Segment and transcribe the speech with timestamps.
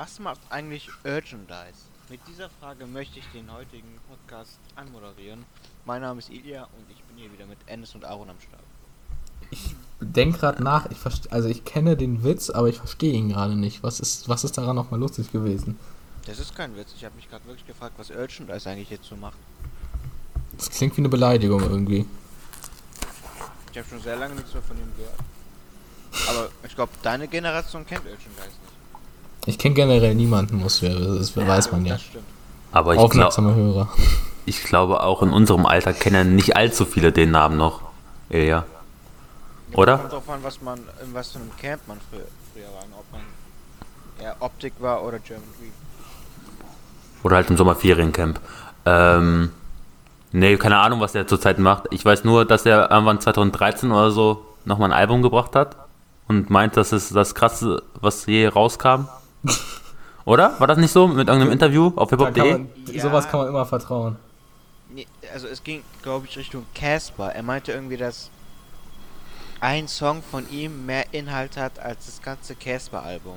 [0.00, 1.84] Was macht eigentlich Urchandise?
[2.08, 5.44] Mit dieser Frage möchte ich den heutigen Podcast anmoderieren.
[5.84, 8.62] Mein Name ist Ilya und ich bin hier wieder mit Ennis und Aaron am Start.
[9.50, 10.96] Ich denke gerade nach, ich
[11.30, 13.82] also ich kenne den Witz, aber ich verstehe ihn gerade nicht.
[13.82, 15.78] Was ist, was ist daran nochmal lustig gewesen?
[16.24, 16.94] Das ist kein Witz.
[16.96, 19.36] Ich habe mich gerade wirklich gefragt, was Urchandise eigentlich jetzt so macht.
[20.56, 22.06] Das klingt wie eine Beleidigung irgendwie.
[23.70, 25.18] Ich habe schon sehr lange nichts mehr von ihm gehört.
[26.26, 28.79] Aber ich glaube, deine Generation kennt Urchandise nicht.
[29.46, 31.96] Ich kenne generell niemanden, muss wir, das ja, weiß man ja.
[32.72, 33.88] Aber ich Aufmerksame glaub, Hörer.
[34.46, 37.80] Ich glaube, auch in unserem Alter kennen nicht allzu viele den Namen noch.
[38.28, 38.64] Ja.
[39.72, 39.98] Oder?
[39.98, 42.20] Kommt drauf an, was man, in was für einem Camp man früher,
[42.52, 42.84] früher war.
[42.98, 43.20] Ob man
[44.20, 45.72] eher Optik war oder German Green.
[47.22, 48.40] Oder halt im Sommerferiencamp.
[48.86, 49.50] Ähm,
[50.32, 51.84] nee, keine Ahnung, was der zurzeit macht.
[51.90, 55.76] Ich weiß nur, dass er irgendwann 2013 oder so nochmal ein Album gebracht hat
[56.28, 59.08] und meint, das ist das krasseste, was je rauskam.
[60.24, 60.58] Oder?
[60.60, 62.66] War das nicht so mit irgendeinem Interview auf hiphop.de?
[62.92, 64.16] Ja, sowas kann man immer vertrauen.
[64.92, 67.32] Nee, also es ging, glaube ich, Richtung Casper.
[67.32, 68.30] Er meinte irgendwie, dass
[69.60, 73.36] ein Song von ihm mehr Inhalt hat als das ganze Casper-Album.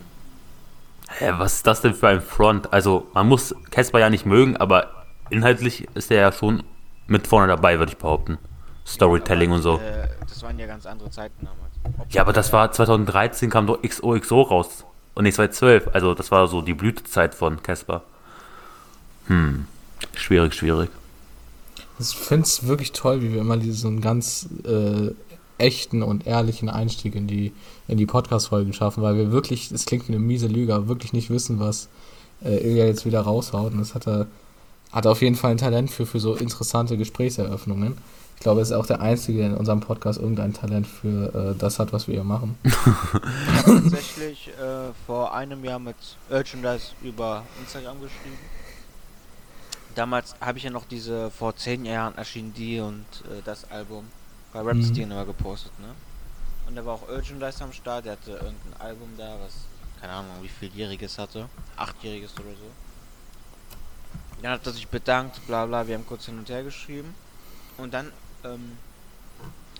[1.09, 2.71] Hä, was ist das denn für ein Front?
[2.73, 6.63] Also, man muss Casper ja nicht mögen, aber inhaltlich ist er ja schon
[7.07, 8.37] mit vorne dabei, würde ich behaupten.
[8.85, 9.77] Storytelling ja, und so.
[9.77, 11.99] Äh, das waren ja ganz andere Zeiten damals.
[11.99, 14.85] Ob ja, aber das war 2013 kam doch XOXO raus.
[15.15, 15.89] Und nicht 2012.
[15.93, 18.03] Also, das war so die Blütezeit von Casper.
[19.27, 19.65] Hm.
[20.15, 20.89] Schwierig, schwierig.
[21.99, 25.11] Ich finde es wirklich toll, wie wir immer diesen ganz äh,
[25.57, 27.53] echten und ehrlichen Einstieg in die,
[27.87, 31.29] in die Podcast-Folgen schaffen, weil wir wirklich, es klingt wie eine miese Lüge, wirklich nicht
[31.29, 31.87] wissen, was
[32.43, 33.73] äh, Ilja jetzt wieder raushaut.
[33.73, 34.27] Und das hat er,
[34.91, 37.97] hat auf jeden Fall ein Talent für, für so interessante Gesprächseröffnungen.
[38.43, 41.57] Ich glaube, er ist auch der Einzige, der in unserem Podcast irgendein Talent für äh,
[41.57, 42.57] das hat, was wir hier machen.
[42.63, 45.95] Ich habe tatsächlich äh, vor einem Jahr mit
[46.29, 48.37] Urchandise über Instagram geschrieben.
[49.95, 54.03] Damals habe ich ja noch diese vor zehn Jahren erschienen die und äh, das Album
[54.51, 54.93] bei Rap mhm.
[54.93, 55.95] immer gepostet, ne?
[56.67, 59.53] Und da war auch Urchandise am Start, der hatte irgendein Album da, was,
[60.01, 61.47] keine Ahnung, wie vieljähriges hatte.
[61.77, 62.69] Achtjähriges oder so.
[64.41, 67.15] Dann hat er sich bedankt, bla bla, wir haben kurz hin und her geschrieben.
[67.77, 68.11] Und dann,
[68.43, 68.77] ähm,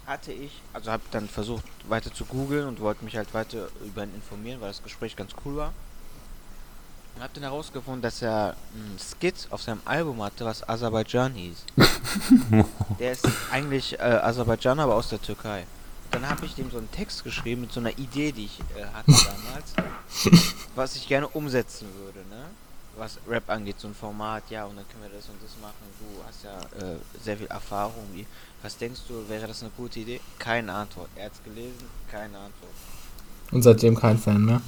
[0.06, 4.04] hatte ich, also habe dann versucht weiter zu googeln und wollte mich halt weiter über
[4.04, 5.74] ihn informieren, weil das Gespräch ganz cool war.
[7.16, 11.66] Und hab dann herausgefunden, dass er einen Skit auf seinem Album hatte, was Aserbaidschan hieß.
[13.00, 15.66] Der ist eigentlich äh, Aserbaidschaner, aber aus der Türkei.
[16.12, 18.86] dann habe ich dem so einen Text geschrieben mit so einer Idee, die ich äh,
[18.94, 19.12] hatte
[19.46, 19.74] damals,
[20.76, 22.46] was ich gerne umsetzen würde, ne?
[22.96, 25.74] Was Rap angeht, so ein Format, ja, und dann können wir das und das machen.
[26.00, 28.08] Du hast ja äh, sehr viel Erfahrung.
[28.14, 28.26] Wie,
[28.62, 30.22] was denkst du, wäre das eine gute Idee?
[30.38, 31.10] Keine Antwort.
[31.16, 32.74] Er hat's gelesen, keine Antwort.
[33.52, 34.62] Und seitdem kein Fan mehr?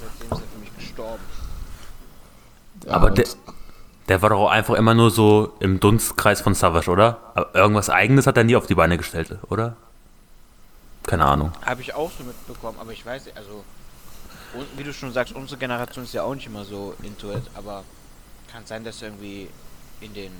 [0.00, 1.22] Seitdem ist er für mich gestorben.
[2.86, 3.26] Aber der,
[4.08, 7.18] der war doch auch einfach immer nur so im Dunstkreis von Savage, oder?
[7.34, 9.76] Aber irgendwas Eigenes hat er nie auf die Beine gestellt, oder?
[11.04, 11.52] Keine Ahnung.
[11.64, 13.64] Habe ich auch so mitbekommen, aber ich weiß, also,
[14.76, 17.84] wie du schon sagst, unsere Generation ist ja auch nicht immer so into it, aber
[18.50, 19.48] kann sein, dass er irgendwie
[20.00, 20.32] in den,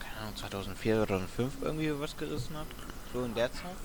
[0.00, 2.66] keine Ahnung, 2004 oder 2005 irgendwie was gerissen hat?
[3.12, 3.76] So in der Zeit?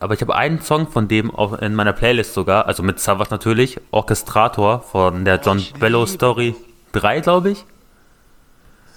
[0.00, 3.30] Aber ich habe einen Song von dem auch in meiner Playlist sogar, also mit Savage
[3.30, 6.54] natürlich, Orchestrator von der oh, John Bello Story.
[6.92, 7.64] 3, glaube ich.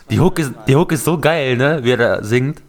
[0.09, 1.83] Die Hook, ist, die Hook ist so geil, ne?
[1.83, 2.61] Wie er da singt.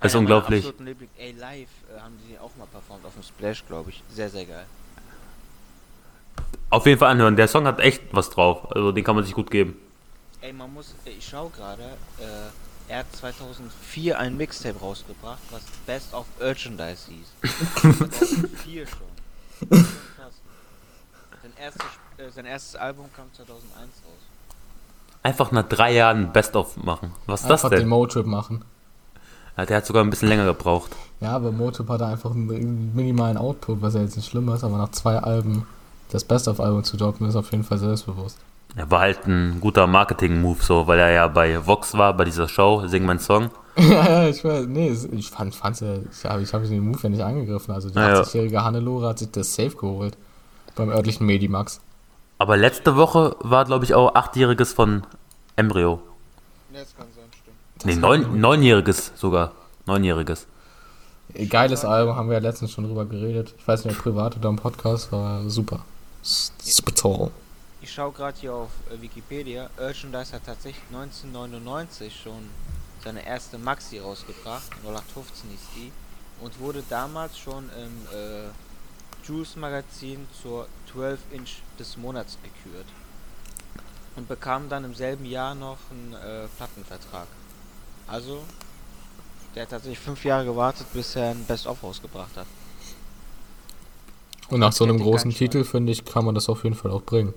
[0.00, 0.72] Das ist unglaublich.
[1.16, 4.02] Ey, live äh, haben die auch mal performt auf dem Splash, glaube ich.
[4.08, 4.66] Sehr, sehr geil.
[6.70, 7.36] Auf jeden Fall anhören.
[7.36, 8.70] Der Song hat echt was drauf.
[8.74, 9.76] Also den kann man sich gut geben.
[10.40, 11.82] Ey, man muss, ich schau gerade,
[12.18, 17.50] äh, er hat 2004 ein Mixtape rausgebracht, was Best of Urchandise hieß.
[17.80, 19.68] 2004 schon.
[19.68, 20.34] Krass.
[21.42, 21.86] Sein erstes,
[22.18, 24.26] äh, sein erstes Album kam 2001 raus
[25.26, 27.12] einfach nach drei Jahren Best-of machen.
[27.26, 27.80] Was ist einfach das denn?
[27.80, 28.64] den Motrip machen.
[29.56, 30.92] Ja, der hat sogar ein bisschen länger gebraucht.
[31.20, 34.76] Ja, aber Motrip hatte einfach einen minimalen Output, was ja jetzt nicht schlimm ist, aber
[34.76, 35.66] nach zwei Alben
[36.10, 38.38] das Best-of-Album zu droppen, ist auf jeden Fall selbstbewusst.
[38.74, 42.48] Er war halt ein guter Marketing-Move, so, weil er ja bei Vox war, bei dieser
[42.48, 43.50] Show, Sing mein Song.
[43.78, 47.08] ja, ich weiß, nee, ich fand, fand's ja, ich habe ich hab den Move ja
[47.08, 47.74] nicht angegriffen.
[47.74, 50.16] Also die ja, 80-jährige Hannelore hat sich das safe geholt
[50.74, 51.80] beim örtlichen Medimax.
[52.38, 55.02] Aber letzte Woche war, glaube ich, auch achtjähriges von
[55.56, 56.00] Embryo.
[56.72, 57.86] Ja, das kann sein, stimmt.
[57.86, 59.52] Nee, neun, neunjähriges sogar.
[59.86, 60.46] Neunjähriges.
[61.48, 63.54] Geiles Album, haben wir ja letztens schon drüber geredet.
[63.58, 65.80] Ich weiß nicht, ob privat oder im Podcast, war super.
[66.26, 67.30] Super toll.
[67.80, 69.70] Ich schaue gerade hier auf äh, Wikipedia.
[69.78, 72.50] Urchandise hat tatsächlich 1999 schon
[73.04, 74.70] seine erste Maxi rausgebracht.
[74.82, 75.92] 0815 ist die.
[76.40, 78.48] Und wurde damals schon im äh,
[79.24, 82.86] Juice Magazin zur 12 Inch des Monats gekürt.
[84.16, 87.28] und bekam dann im selben Jahr noch einen äh, Plattenvertrag.
[88.08, 88.42] Also,
[89.54, 92.46] der hat tatsächlich fünf Jahre gewartet, bis er ein Best-of rausgebracht hat.
[94.50, 95.30] Und nach so einem großen.
[95.30, 97.34] Titel, finde ich, kann man das auf jeden Fall auch bringen.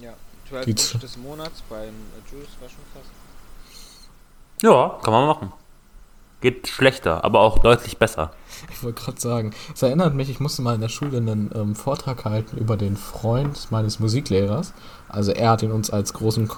[0.00, 0.12] Ja,
[0.48, 3.06] 12 Die Push des Monats beim äh, Juice war schon krass.
[4.62, 5.52] Ja, kann man machen.
[6.40, 8.32] Geht schlechter, aber auch deutlich besser.
[8.70, 11.74] Ich wollte gerade sagen, es erinnert mich, ich musste mal in der Schule einen ähm,
[11.74, 14.74] Vortrag halten über den Freund meines Musiklehrers.
[15.08, 16.50] Also er hat ihn uns als großen,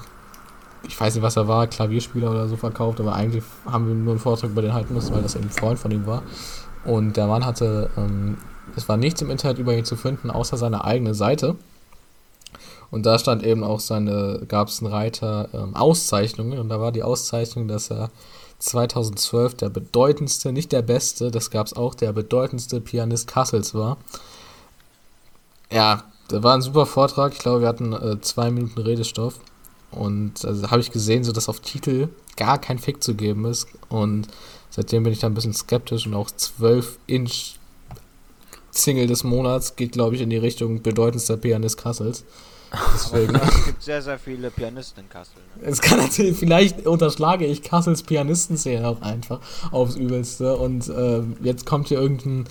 [0.88, 4.12] ich weiß nicht, was er war, Klavierspieler oder so verkauft, aber eigentlich haben wir nur
[4.12, 6.22] einen Vortrag über den halten müssen, weil das eben ein Freund von ihm war.
[6.84, 8.38] Und der Mann hatte, ähm,
[8.76, 11.56] es war nichts im Internet über ihn zu finden, außer seine eigene Seite.
[12.90, 16.92] Und da stand eben auch seine, gab es einen Reiter ähm, Auszeichnungen und da war
[16.92, 18.10] die Auszeichnung, dass er
[18.60, 23.96] 2012 der bedeutendste, nicht der beste, das gab es auch, der bedeutendste Pianist Kassels war.
[25.72, 27.32] Ja, das war ein super Vortrag.
[27.32, 29.40] Ich glaube, wir hatten äh, zwei Minuten Redestoff.
[29.90, 33.68] Und also habe ich gesehen, so dass auf Titel gar kein Fick zu geben ist.
[33.88, 34.28] Und
[34.70, 37.56] seitdem bin ich da ein bisschen skeptisch und auch 12 Inch
[38.78, 42.24] Single des Monats geht, glaube ich, in die Richtung bedeutendster Pianist Kassels.
[42.94, 43.40] Deswegen.
[43.44, 45.34] Es gibt sehr, sehr viele Pianisten in Kassel.
[45.56, 45.68] Ne?
[45.68, 49.40] Es kann natürlich, vielleicht unterschlage ich Kassels Pianistenszene auch einfach
[49.70, 52.44] aufs Übelste und ähm, jetzt kommt hier irgendein,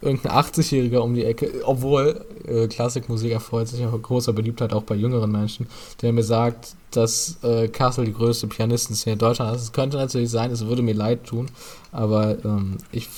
[0.00, 4.94] irgendein 80-Jähriger um die Ecke, obwohl äh, Klassikmusik erfreut sich ja großer Beliebtheit auch bei
[4.94, 5.66] jüngeren Menschen,
[6.02, 9.62] der mir sagt, dass äh, Kassel die größte Pianistenszene in Deutschland ist.
[9.62, 11.48] Es könnte natürlich sein, es würde mir leid tun,
[11.92, 13.08] aber ähm, ich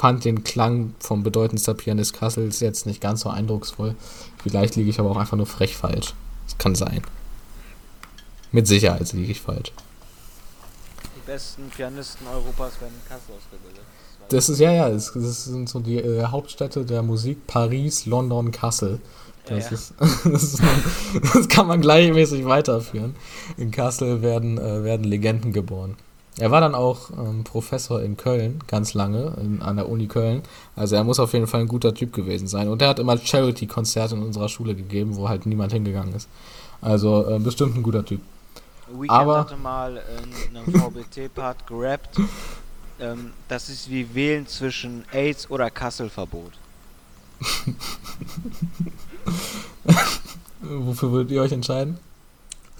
[0.00, 3.94] fand den Klang vom bedeutendster Pianist Kassels jetzt nicht ganz so eindrucksvoll.
[4.42, 6.14] Vielleicht liege ich aber auch einfach nur frech falsch.
[6.46, 7.02] Das kann sein.
[8.52, 9.72] Mit Sicherheit liege ich falsch.
[11.16, 13.84] Die besten Pianisten Europas werden in Kassel ausgebildet.
[14.28, 17.46] Das ist, ja, ja, das, das sind so die äh, Hauptstädte der Musik.
[17.46, 19.00] Paris, London, Kassel.
[19.46, 19.76] Das, Ja.
[19.76, 19.94] ist,
[20.24, 20.62] das, ist,
[21.34, 23.16] das kann man gleichmäßig weiterführen.
[23.56, 25.96] In Kassel werden, äh, werden Legenden geboren.
[26.40, 30.42] Er war dann auch ähm, Professor in Köln, ganz lange, in, an der Uni Köln.
[30.74, 32.68] Also er muss auf jeden Fall ein guter Typ gewesen sein.
[32.68, 36.28] Und er hat immer Charity-Konzerte in unserer Schule gegeben, wo halt niemand hingegangen ist.
[36.80, 38.20] Also äh, bestimmt ein guter Typ.
[38.92, 40.00] Weekend Aber- hatte mal
[40.50, 42.16] in einem VBT-Part gerappt.
[42.98, 46.52] Ähm, das ist wie wählen zwischen AIDS oder Kasselverbot.
[50.62, 51.98] Wofür würdet ihr euch entscheiden?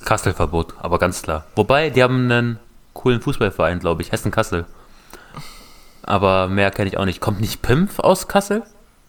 [0.04, 1.44] Kasselverbot, aber ganz klar.
[1.56, 2.58] Wobei, die haben einen
[2.94, 4.66] coolen Fußballverein, glaube ich, Hessen-Kassel.
[6.02, 7.20] Aber mehr kenne ich auch nicht.
[7.20, 8.62] Kommt nicht Pimpf aus Kassel?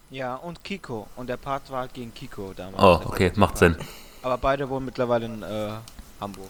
[0.09, 1.07] Ja, und Kiko.
[1.15, 2.81] Und der Part war halt gegen Kiko damals.
[2.81, 3.75] Oh, okay, macht Sinn.
[4.21, 5.71] Aber beide wohnen mittlerweile in äh,
[6.19, 6.49] Hamburg.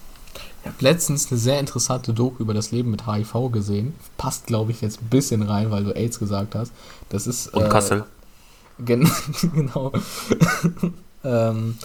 [0.63, 3.95] Ich habe letztens eine sehr interessante Doku über das Leben mit HIV gesehen.
[4.17, 6.71] Passt, glaube ich, jetzt ein bisschen rein, weil du AIDS gesagt hast.
[7.09, 7.53] Das ist.
[7.53, 8.05] Und äh, Kassel.
[8.79, 9.09] Gen
[9.53, 9.91] genau.
[11.23, 11.77] ähm,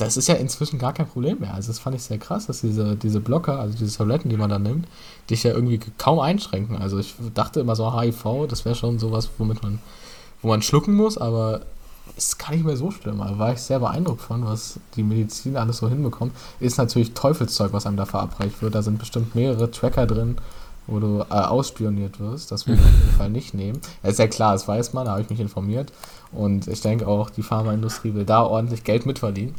[0.00, 1.54] das ist ja inzwischen gar kein Problem mehr.
[1.54, 4.50] Also das fand ich sehr krass, dass diese, diese Blocker, also diese Tabletten, die man
[4.50, 4.86] da nimmt,
[5.28, 6.76] dich ja irgendwie kaum einschränken.
[6.76, 9.78] Also ich dachte immer so HIV, das wäre schon sowas, womit man,
[10.42, 11.62] wo man schlucken muss, aber
[12.16, 13.18] ist gar nicht mehr so schlimm.
[13.18, 16.32] Da war ich sehr beeindruckt von, was die Medizin alles so hinbekommt.
[16.58, 18.74] Ist natürlich Teufelszeug, was einem da verabreicht wird.
[18.74, 20.36] Da sind bestimmt mehrere Tracker drin,
[20.86, 22.50] wo du äh, ausspioniert wirst.
[22.52, 23.80] Das will ich auf jeden Fall nicht nehmen.
[24.02, 25.92] Ja, ist ja klar, das weiß man, da habe ich mich informiert.
[26.32, 29.54] Und ich denke auch, die Pharmaindustrie will da ordentlich Geld mitverdienen.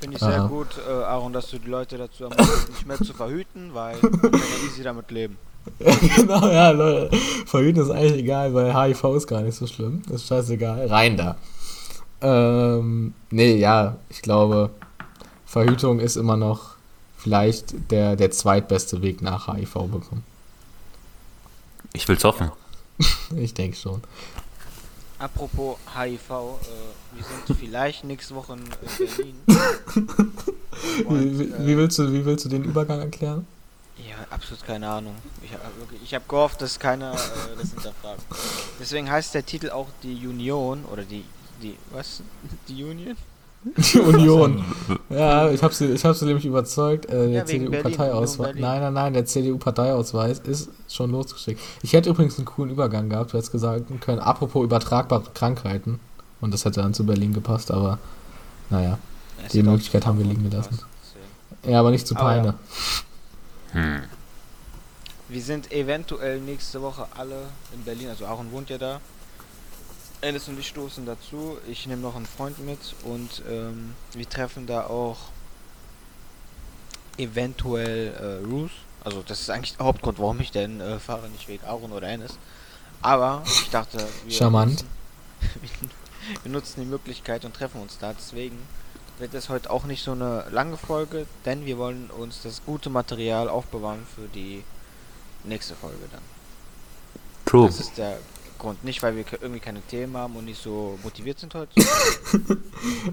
[0.00, 0.46] Finde ich sehr Aha.
[0.46, 4.20] gut, äh, Aaron, dass du die Leute dazu ermutigst, nicht mehr zu verhüten, weil man
[4.20, 5.36] kann ja easy damit leben.
[6.16, 7.16] genau, ja, Leute.
[7.46, 10.02] Verhüten ist eigentlich egal, weil HIV ist gar nicht so schlimm.
[10.10, 10.86] Ist scheißegal.
[10.86, 11.36] Rein da.
[12.20, 14.70] Ähm, nee, ja, ich glaube,
[15.46, 16.76] Verhütung ist immer noch
[17.16, 20.24] vielleicht der, der zweitbeste Weg nach HIV bekommen.
[21.92, 22.50] Ich will's hoffen.
[23.36, 24.02] Ich denke schon.
[25.18, 29.36] Apropos HIV, äh, wir sind vielleicht nächste Woche in äh, Berlin.
[30.96, 33.46] Wie, Und, wie, äh, wie, willst du, wie willst du den Übergang erklären?
[33.96, 35.16] Ja, absolut keine Ahnung.
[35.42, 35.62] Ich habe
[36.04, 37.16] ich hab gehofft, dass keiner äh,
[37.58, 38.22] das hinterfragt.
[38.80, 41.24] Deswegen heißt der Titel auch die Union oder die
[41.62, 42.22] die was?
[42.68, 43.16] Die Union?
[43.64, 44.64] Die Union.
[45.10, 47.06] Ja, ich habe sie, ich hab sie nämlich überzeugt.
[47.06, 48.54] Äh, der Ja, CDU-Parteiausweis.
[48.56, 51.60] Nein, nein, nein, der CDU-Parteiausweis ist schon losgeschickt.
[51.82, 53.32] Ich hätte übrigens einen coolen Übergang gehabt.
[53.32, 55.98] Du hättest gesagt können, apropos übertragbare Krankheiten.
[56.40, 57.98] Und das hätte dann zu Berlin gepasst, aber
[58.70, 58.98] naja.
[59.44, 60.78] Es Die Möglichkeit haben wir liegen gelassen.
[61.66, 62.42] Ja, aber nicht zu Aber ja.
[62.42, 62.54] Peine.
[63.72, 64.02] Hm.
[65.28, 69.00] Wir sind eventuell nächste Woche alle in Berlin, also Aaron wohnt ja da.
[70.20, 71.58] Alice und ich stoßen dazu.
[71.68, 75.16] Ich nehme noch einen Freund mit und ähm, wir treffen da auch
[77.16, 78.70] eventuell äh, Ruth.
[79.04, 82.08] Also das ist eigentlich der Hauptgrund, warum ich denn äh, fahre, nicht wegen Aaron oder
[82.08, 82.36] Ennis.
[83.00, 84.70] Aber ich dachte, wir Charmant.
[84.72, 84.88] Nutzen,
[86.42, 88.12] wir nutzen die Möglichkeit und treffen uns da.
[88.12, 88.58] Deswegen
[89.18, 92.90] wird es heute auch nicht so eine lange Folge, denn wir wollen uns das gute
[92.90, 94.64] Material aufbewahren für die
[95.44, 96.22] nächste Folge dann.
[97.46, 97.66] True.
[97.66, 98.18] Das ist der
[98.58, 98.84] Grund.
[98.84, 101.70] Nicht, weil wir irgendwie keine Themen haben und nicht so motiviert sind heute.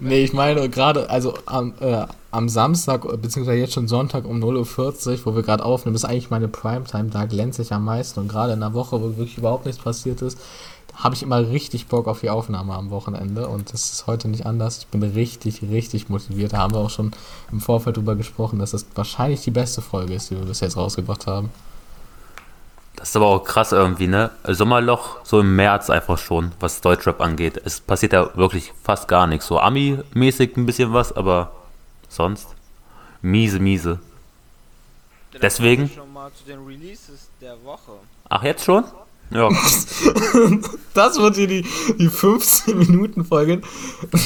[0.00, 5.10] Nee, ich meine gerade, also am, äh, am Samstag, beziehungsweise jetzt schon Sonntag um 0.40
[5.10, 8.20] Uhr, wo wir gerade aufnehmen, ist eigentlich meine Primetime, da glänze ich am meisten.
[8.20, 10.38] Und gerade in einer Woche, wo wirklich überhaupt nichts passiert ist,
[10.94, 13.48] habe ich immer richtig Bock auf die Aufnahme am Wochenende.
[13.48, 14.78] Und das ist heute nicht anders.
[14.78, 16.52] Ich bin richtig, richtig motiviert.
[16.52, 17.12] Da haben wir auch schon
[17.52, 20.76] im Vorfeld drüber gesprochen, dass das wahrscheinlich die beste Folge ist, die wir bis jetzt
[20.76, 21.50] rausgebracht haben.
[22.96, 24.30] Das ist aber auch krass irgendwie, ne?
[24.44, 27.60] Sommerloch so im März einfach schon, was Deutschrap angeht.
[27.64, 29.46] Es passiert ja wirklich fast gar nichts.
[29.46, 31.52] So Ami-mäßig ein bisschen was, aber
[32.08, 32.48] sonst
[33.20, 34.00] miese, miese.
[35.32, 35.90] Dann Deswegen?
[35.94, 37.92] Schon mal zu den Releases der Woche.
[38.30, 38.84] Ach, jetzt schon?
[39.30, 39.48] Ja.
[40.94, 41.62] Das wird hier die,
[41.98, 43.60] die 15-Minuten-Folge.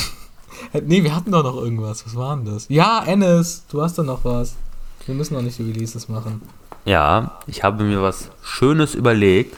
[0.84, 2.06] nee, wir hatten doch noch irgendwas.
[2.06, 2.66] Was war denn das?
[2.68, 4.54] Ja, Ennis, du hast doch noch was.
[5.06, 6.42] Wir müssen noch nicht die Releases machen.
[6.84, 9.56] Ja, ich habe mir was Schönes überlegt,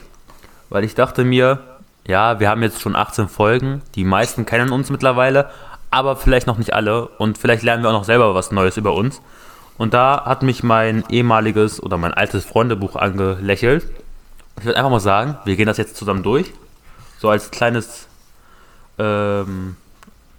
[0.69, 1.59] weil ich dachte mir,
[2.05, 5.49] ja, wir haben jetzt schon 18 Folgen, die meisten kennen uns mittlerweile,
[5.89, 8.93] aber vielleicht noch nicht alle und vielleicht lernen wir auch noch selber was Neues über
[8.93, 9.21] uns.
[9.77, 13.85] Und da hat mich mein ehemaliges oder mein altes Freundebuch angelächelt.
[14.59, 16.51] Ich würde einfach mal sagen, wir gehen das jetzt zusammen durch,
[17.19, 18.07] so als kleines
[18.99, 19.77] ähm,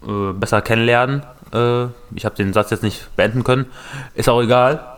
[0.07, 1.23] äh, besser kennenlernen.
[1.53, 3.67] Äh, ich habe den Satz jetzt nicht beenden können,
[4.15, 4.94] ist auch egal.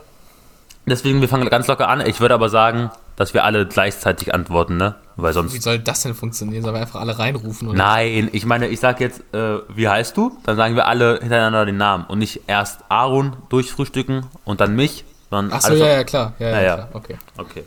[0.89, 2.01] Deswegen, wir fangen ganz locker an.
[2.07, 4.95] Ich würde aber sagen, dass wir alle gleichzeitig antworten, ne?
[5.17, 5.63] Weil Wie sonst.
[5.63, 6.63] soll das denn funktionieren?
[6.63, 7.69] Sollen wir einfach alle reinrufen?
[7.69, 7.77] Oder?
[7.79, 10.37] Nein, ich meine, ich sag jetzt, äh, wie heißt du?
[10.45, 15.05] Dann sagen wir alle hintereinander den Namen und nicht erst Aaron durchfrühstücken und dann mich,
[15.31, 16.35] sondern Achso, alles ja, ja, klar.
[16.39, 16.75] Ja, ja, Ja, ja.
[16.77, 16.89] klar.
[16.93, 17.17] Okay.
[17.39, 17.65] Okay.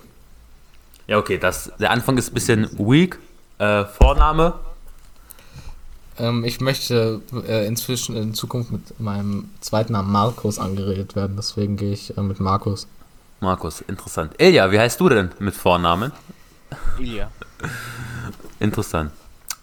[1.08, 3.18] Ja, okay, das, der Anfang ist ein bisschen weak.
[3.58, 4.54] Äh, Vorname,
[6.20, 11.36] Ähm, ich möchte äh, inzwischen in Zukunft mit meinem zweiten Namen Markus angeredet werden.
[11.38, 12.88] Deswegen gehe ich äh, mit Markus.
[13.40, 14.34] Markus, interessant.
[14.38, 16.12] Ilja, wie heißt du denn mit Vornamen?
[16.98, 17.30] Ilja.
[18.60, 19.12] Interessant.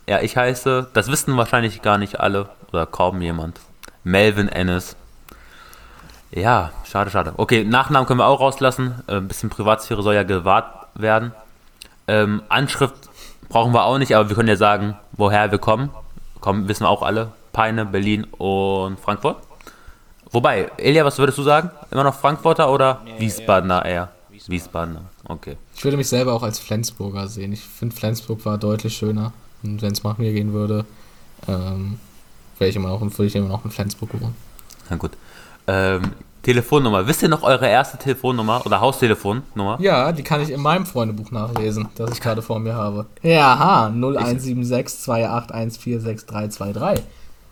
[0.09, 3.61] Ja, ich heiße, das wissen wahrscheinlich gar nicht alle oder kaum jemand.
[4.05, 4.97] Melvin Ennis.
[6.31, 7.35] Ja, schade, schade.
[7.37, 9.03] Okay, Nachnamen können wir auch rauslassen.
[9.09, 11.33] Äh, Ein bisschen Privatsphäre soll ja gewahrt werden.
[12.09, 12.95] Ähm, Anschrift
[13.49, 15.91] brauchen wir auch nicht, aber wir können ja sagen, woher wir kommen.
[16.41, 17.33] Kommen, wissen wir auch alle.
[17.53, 19.37] Peine, Berlin und Frankfurt.
[20.37, 21.71] Wobei, Elia, was würdest du sagen?
[21.91, 24.11] Immer noch Frankfurter oder Nee, Wiesbadener eher?
[24.29, 24.53] Wiesbaden.
[24.53, 25.57] Wiesbadener, okay.
[25.75, 27.55] Ich würde mich selber auch als Flensburger sehen.
[27.55, 29.33] Ich finde, Flensburg war deutlich schöner.
[29.63, 30.85] Und wenn es nach mir gehen würde,
[31.49, 31.99] ähm,
[32.59, 34.37] wäre ich immer noch, würde ich immer noch in Flensburg wohnen.
[34.91, 35.13] Na gut.
[35.69, 36.13] Ähm,
[36.43, 37.07] Telefonnummer.
[37.07, 39.79] Wisst ihr noch eure erste Telefonnummer oder Haustelefonnummer?
[39.81, 43.07] Ja, die kann ich in meinem Freundebuch nachlesen, das ich gerade vor mir habe.
[43.23, 47.01] Ja, ha, 0176 28146323.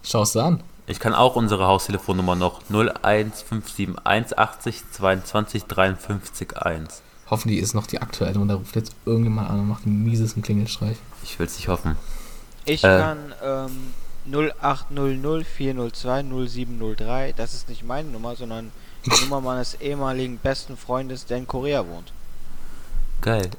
[0.02, 0.60] Schaust du an.
[0.86, 7.02] Ich kann auch unsere Haustelefonnummer noch 01571 180 22 53 1.
[7.30, 10.04] Hoffen die ist noch die aktuelle und da ruft jetzt irgendjemand an und macht einen
[10.04, 10.96] miesesten Klingelstreich.
[11.22, 11.96] Ich will es nicht hoffen.
[12.66, 12.98] Ich Äh.
[12.98, 13.94] kann ähm,
[14.60, 17.32] 0800 402 0703.
[17.34, 18.70] Das ist nicht meine Nummer, sondern
[19.06, 22.12] die Nummer meines ehemaligen besten Freundes, der in Korea wohnt.
[23.22, 23.50] Geil.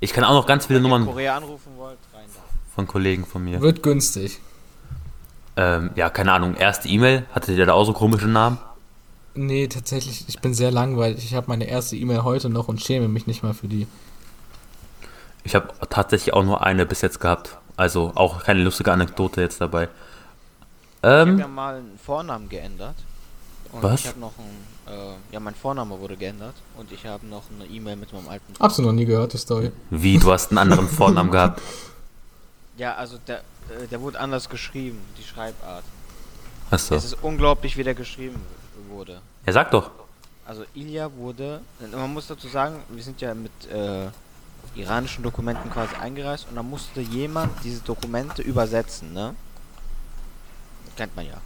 [0.00, 2.40] Ich kann auch noch ganz viele Wenn Nummern Korea anrufen wollt, rein da.
[2.74, 3.60] von Kollegen von mir.
[3.62, 4.38] Wird günstig.
[5.56, 6.54] Ähm, ja, keine Ahnung.
[6.56, 7.24] Erste E-Mail.
[7.32, 8.58] Hattet ihr da auch so komische Namen?
[9.34, 11.24] Nee, tatsächlich, ich bin sehr langweilig.
[11.24, 13.86] Ich habe meine erste E-Mail heute noch und schäme mich nicht mal für die.
[15.42, 17.56] Ich habe tatsächlich auch nur eine bis jetzt gehabt.
[17.76, 19.88] Also auch keine lustige Anekdote jetzt dabei.
[21.02, 22.94] Ich habe Ähm, ja mal einen Vornamen geändert.
[23.72, 24.02] Und Was?
[24.02, 27.68] ich habe noch ein, äh, ja, mein Vorname wurde geändert und ich habe noch eine
[27.68, 29.72] E-Mail mit meinem alten Hab's noch nie gehört, die Story.
[29.90, 31.60] wie, du hast einen anderen Vornamen gehabt?
[32.76, 35.84] Ja, also der, äh, der wurde anders geschrieben, die Schreibart.
[36.70, 36.94] Achso.
[36.94, 38.40] Es ist unglaublich, wie der geschrieben
[38.88, 39.20] wurde.
[39.46, 39.90] Ja, sag doch.
[40.46, 41.60] Also Ilya wurde,
[41.92, 44.08] man muss dazu sagen, wir sind ja mit äh,
[44.74, 49.34] iranischen Dokumenten quasi eingereist und da musste jemand diese Dokumente übersetzen, ne?
[50.96, 51.40] Kennt man ja.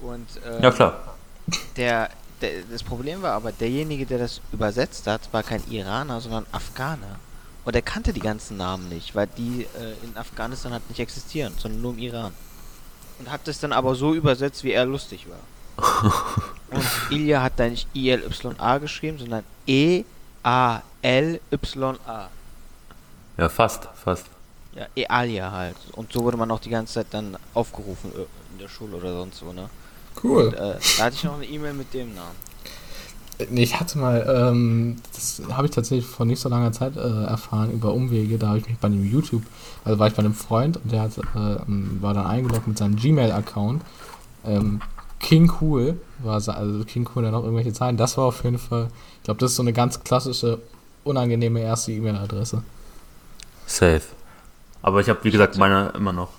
[0.00, 1.14] Und äh, Ja, klar.
[1.76, 6.46] der, der, das Problem war aber, derjenige, der das übersetzt hat, war kein Iraner, sondern
[6.52, 7.16] Afghaner.
[7.64, 11.52] Und er kannte die ganzen Namen nicht, weil die äh, in Afghanistan halt nicht existieren,
[11.58, 12.32] sondern nur im Iran.
[13.18, 15.38] Und hat es dann aber so übersetzt, wie er lustig war.
[16.70, 20.04] Und Ilya hat da nicht I-L-Y-A geschrieben, sondern E
[20.44, 22.28] E-A-L-Y-A.
[23.38, 24.26] Ja, fast, fast.
[24.74, 25.76] Ja, Ealia halt.
[25.92, 29.12] Und so wurde man auch die ganze Zeit dann aufgerufen äh, in der Schule oder
[29.14, 29.68] sonst wo, ne?
[30.22, 30.46] Cool.
[30.46, 32.36] Und, äh, da hatte ich noch eine E-Mail mit dem Namen.
[33.50, 37.70] Ich hatte mal, ähm, das habe ich tatsächlich vor nicht so langer Zeit äh, erfahren
[37.72, 38.38] über Umwege.
[38.38, 39.42] Da habe ich mich bei einem YouTube,
[39.84, 41.22] also war ich bei einem Freund und der hat, äh,
[42.00, 43.82] war dann eingeloggt mit seinem Gmail-Account.
[44.44, 44.80] Ähm,
[45.20, 47.96] King Cool war also King Cool dann noch irgendwelche Zahlen.
[47.96, 50.58] Das war auf jeden Fall, ich glaube, das ist so eine ganz klassische,
[51.04, 52.62] unangenehme erste E-Mail-Adresse.
[53.66, 54.02] Safe.
[54.82, 56.30] Aber ich habe, wie gesagt, meine immer noch.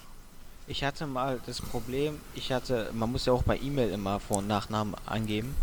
[0.68, 4.38] Ich hatte mal das Problem, ich hatte, man muss ja auch bei E-Mail immer Vor-
[4.38, 5.56] und Nachnamen angeben.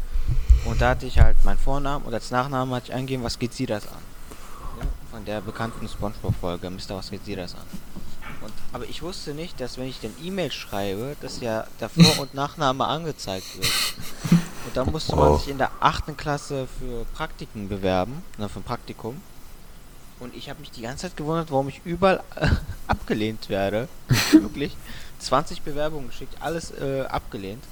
[0.64, 3.54] Und da hatte ich halt meinen Vornamen und als Nachnamen hatte ich eingeben, was geht
[3.54, 3.98] sie das an?
[4.78, 7.62] Ja, von der bekannten Spongebob-Folge, Mister, was geht sie das an?
[8.42, 12.20] Und, aber ich wusste nicht, dass wenn ich den E-Mail schreibe, dass ja der Vor-
[12.20, 13.66] und Nachname angezeigt wird.
[14.66, 15.36] Und da musste man Oh.
[15.38, 19.20] sich in der achten Klasse für Praktiken bewerben, na, für ein Praktikum.
[20.20, 22.46] Und ich habe mich die ganze Zeit gewundert, warum ich überall äh,
[22.86, 23.88] abgelehnt werde.
[24.32, 24.76] Wirklich.
[25.18, 27.62] 20 Bewerbungen geschickt, alles äh, abgelehnt.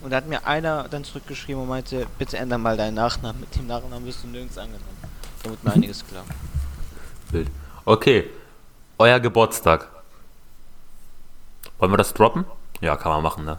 [0.00, 3.40] Und da hat mir einer dann zurückgeschrieben und meinte, bitte ändere mal deinen Nachnamen.
[3.40, 4.84] Mit dem Nachnamen wirst du nirgends angenommen.
[5.42, 6.24] Da wird mir einiges klar.
[7.32, 7.50] Bild.
[7.84, 8.30] Okay.
[8.98, 9.88] Euer Geburtstag.
[11.78, 12.44] Wollen wir das droppen?
[12.80, 13.58] Ja, kann man machen, ne?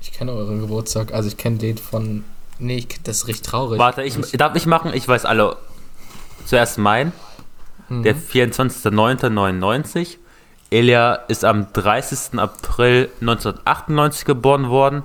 [0.00, 2.24] Ich kenne euren Geburtstag, also ich kenne den von.
[2.58, 3.78] Nee, ich, das ist richtig traurig.
[3.78, 4.92] Warte, ich, darf ich machen?
[4.94, 5.56] Ich weiß alle.
[6.44, 7.12] Zuerst mein.
[7.88, 8.02] Mhm.
[8.02, 10.16] Der 24.09.99.
[10.70, 12.38] Elia ist am 30.
[12.38, 15.04] April 1998 geboren worden.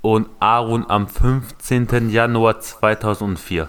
[0.00, 2.10] Und Arun am 15.
[2.10, 3.68] Januar 2004.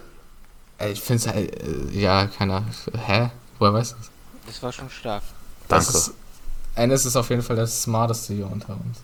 [0.77, 2.63] Ey, Ich finde es halt, äh, ja, keiner.
[3.05, 3.31] Hä?
[3.57, 4.09] Woher weißt du das?
[4.47, 5.23] Das war schon stark.
[5.67, 5.97] Das Danke.
[5.97, 6.13] Ist,
[6.75, 8.99] eines ist auf jeden Fall das Smarteste hier unter uns.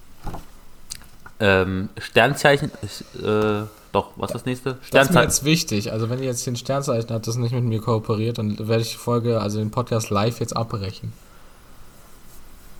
[1.39, 2.71] Ähm, Sternzeichen.
[2.81, 4.69] ist, Äh, doch, was ist das nächste?
[4.71, 5.29] Das ist mir Sternzeichen.
[5.29, 5.91] jetzt wichtig.
[5.91, 8.91] Also, wenn ihr jetzt den Sternzeichen habt, das nicht mit mir kooperiert, dann werde ich
[8.91, 11.11] die Folge, also den Podcast live jetzt abbrechen.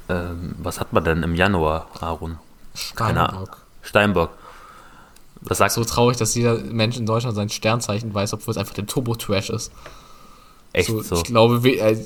[0.07, 2.37] Ähm, was hat man denn im Januar, Arun?
[2.95, 3.49] Keine Ahnung.
[3.85, 4.31] Steinbock.
[5.41, 8.73] Was sagst So traurig, dass jeder Mensch in Deutschland sein Sternzeichen weiß, obwohl es einfach
[8.73, 9.71] der Turbo-Trash ist.
[10.73, 11.15] Echt so, so.
[11.15, 11.97] Ich glaube, we- äh,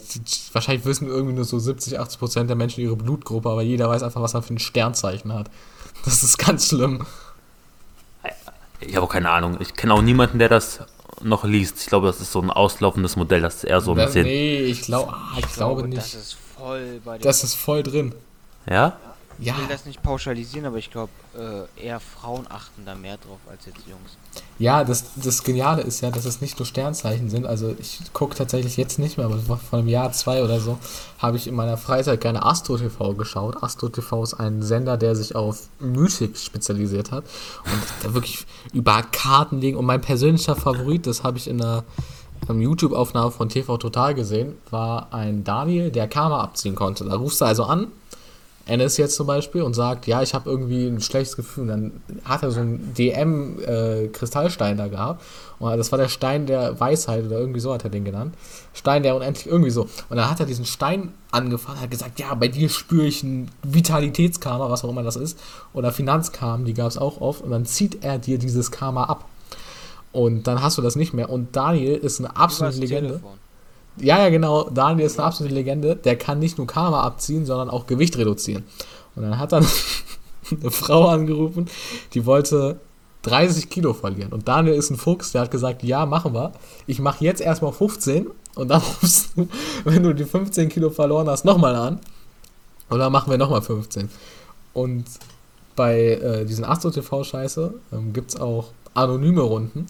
[0.54, 4.04] wahrscheinlich wissen irgendwie nur so 70, 80 Prozent der Menschen ihre Blutgruppe, aber jeder weiß
[4.04, 5.50] einfach, was er für ein Sternzeichen hat.
[6.06, 7.06] Das ist ganz schlimm.
[8.82, 9.58] Ich habe auch keine Ahnung.
[9.60, 10.80] Ich kenne auch niemanden, der das
[11.22, 11.80] noch liest.
[11.82, 13.42] Ich glaube, das ist so ein auslaufendes Modell.
[13.42, 14.24] Das ist eher so ein Da- bisschen.
[14.26, 16.14] nee, ich, glaub, ah, ich, glaube Das nicht.
[16.16, 17.24] ist voll bei den.
[17.24, 18.14] Das ist voll drin.
[18.70, 18.98] Ja?
[19.42, 23.18] Ja, ich will das nicht pauschalisieren, aber ich glaube, äh, eher Frauen achten da mehr
[23.18, 24.18] drauf als jetzt Jungs.
[24.58, 27.46] ja das, das Geniale ist ja, dass es nicht nur Sternzeichen sind.
[27.46, 30.78] Also ich gucke tatsächlich jetzt nicht mehr, aber vor einem Jahr, zwei oder so,
[31.20, 33.64] habe ich in meiner Freizeit gerne Astro TV geschaut.
[33.64, 37.24] Astro TV ist ein Sender, der sich auf Mythik spezialisiert hat
[37.64, 39.78] und da wirklich über Karten legen.
[39.78, 41.86] Und mein persönlicher Favorit, das habe ich in einer
[42.50, 47.06] ähm, YouTube-Aufnahme von TV Total gesehen, war ein Daniel, der Karma abziehen konnte.
[47.06, 47.88] Da rufst du also an,
[48.70, 51.64] Ennis jetzt zum Beispiel und sagt, ja, ich habe irgendwie ein schlechtes Gefühl.
[51.64, 55.22] Und dann hat er so einen DM-Kristallstein da gehabt.
[55.60, 58.36] Und das war der Stein der Weisheit oder irgendwie so hat er den genannt.
[58.74, 59.82] Stein der unendlich irgendwie so.
[60.10, 63.52] Und dann hat er diesen Stein angefangen, hat gesagt, ja, bei dir spüre ich ein
[63.64, 65.38] Vitalitätskarma, was auch immer das ist.
[65.74, 67.42] Oder Finanzkarma, die gab es auch oft.
[67.42, 69.26] Und dann zieht er dir dieses Karma ab.
[70.12, 71.30] Und dann hast du das nicht mehr.
[71.30, 73.10] Und Daniel ist eine absolute Legende.
[73.10, 73.49] Telefon.
[74.02, 74.70] Ja, ja, genau.
[74.70, 75.96] Daniel ist eine absolute Legende.
[75.96, 78.64] Der kann nicht nur Karma abziehen, sondern auch Gewicht reduzieren.
[79.16, 79.66] Und dann hat dann
[80.52, 81.68] eine Frau angerufen,
[82.14, 82.80] die wollte
[83.24, 84.32] 30 Kilo verlieren.
[84.32, 86.54] Und Daniel ist ein Fuchs, der hat gesagt, ja, machen wir.
[86.88, 89.48] Ich mache jetzt erstmal 15 und dann rufst du,
[89.84, 92.00] wenn du die 15 Kilo verloren hast, nochmal an.
[92.90, 94.10] Und dann machen wir nochmal 15.
[94.74, 95.06] Und
[95.76, 99.88] bei äh, diesen Astro-TV-Scheiße ähm, gibt es auch anonyme Runden.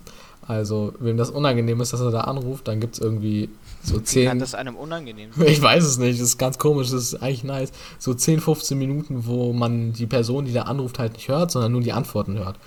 [0.47, 3.49] Also, wem das unangenehm ist, dass er da anruft, dann gibt es irgendwie
[3.83, 4.39] so Kann 10.
[4.39, 5.47] das einem unangenehm sein?
[5.47, 7.71] Ich weiß es nicht, das ist ganz komisch, das ist eigentlich nice.
[7.97, 11.71] So 10, 15 Minuten, wo man die Person, die da anruft, halt nicht hört, sondern
[11.71, 12.57] nur die Antworten hört.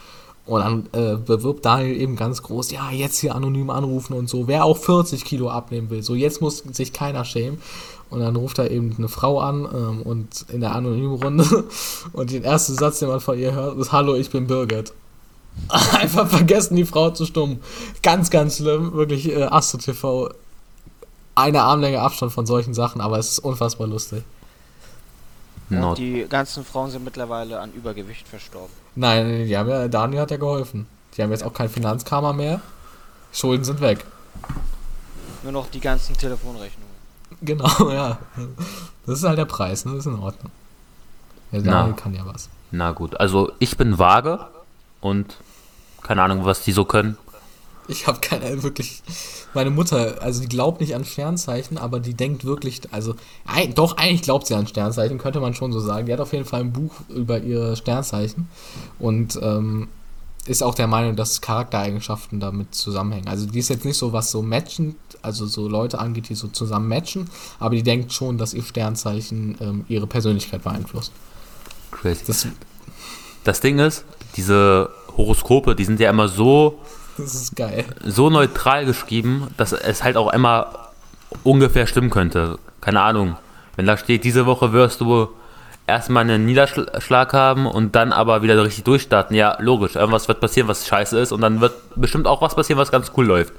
[0.44, 4.48] Und dann äh, bewirbt Daniel eben ganz groß, ja, jetzt hier anonym anrufen und so.
[4.48, 7.60] Wer auch 40 Kilo abnehmen will, so jetzt muss sich keiner schämen.
[8.10, 11.64] Und dann ruft er eben eine Frau an ähm, und in der anonymen Runde
[12.12, 14.92] und den ersten Satz, den man von ihr hört, ist Hallo, ich bin Birgit.
[15.92, 17.60] Einfach vergessen, die Frau zu stummen.
[18.02, 18.92] Ganz, ganz schlimm.
[18.94, 20.30] Wirklich äh, Astro TV.
[21.34, 24.24] Eine Armlänge Abstand von solchen Sachen, aber es ist unfassbar lustig.
[25.70, 25.98] Not.
[25.98, 28.72] Die ganzen Frauen sind mittlerweile an Übergewicht verstorben.
[28.94, 30.86] Nein, die haben ja, Daniel hat ja geholfen.
[31.16, 32.60] Die haben jetzt auch kein Finanzkarma mehr.
[33.32, 34.04] Schulden sind weg.
[35.42, 36.92] Nur noch die ganzen Telefonrechnungen.
[37.40, 38.18] Genau, ja.
[39.06, 39.92] Das ist halt der Preis, ne?
[39.92, 40.52] Das ist in Ordnung.
[41.50, 41.72] Der Na.
[41.72, 42.48] Daniel kann ja was.
[42.70, 44.46] Na gut, also ich bin vage
[45.00, 45.36] und
[46.02, 47.16] keine Ahnung, was die so können.
[47.88, 49.02] Ich habe keine wirklich.
[49.54, 53.14] Meine Mutter, also die glaubt nicht an Sternzeichen, aber die denkt wirklich, also
[53.44, 56.06] ein, doch eigentlich glaubt sie an Sternzeichen, könnte man schon so sagen.
[56.06, 58.48] Die hat auf jeden Fall ein Buch über ihre Sternzeichen
[58.98, 59.88] und ähm,
[60.46, 63.28] ist auch der Meinung, dass Charaktereigenschaften damit zusammenhängen.
[63.28, 66.48] Also die ist jetzt nicht so was so matchend, also so Leute angeht, die so
[66.48, 71.12] zusammen matchen, aber die denkt schon, dass ihr Sternzeichen ähm, ihre Persönlichkeit beeinflusst.
[71.90, 72.24] Crazy.
[72.26, 72.46] Das,
[73.44, 74.04] Das Ding ist,
[74.36, 76.78] diese Horoskope, die sind ja immer so,
[77.18, 77.84] Das ist geil.
[78.04, 80.90] so neutral geschrieben, dass es halt auch immer
[81.42, 82.58] ungefähr stimmen könnte.
[82.80, 83.36] Keine Ahnung.
[83.76, 85.28] Wenn da steht, diese Woche wirst du
[85.86, 89.34] erstmal einen Niederschlag haben und dann aber wieder richtig durchstarten.
[89.36, 89.96] Ja, logisch.
[89.96, 93.12] Irgendwas wird passieren, was scheiße ist und dann wird bestimmt auch was passieren, was ganz
[93.16, 93.52] cool läuft.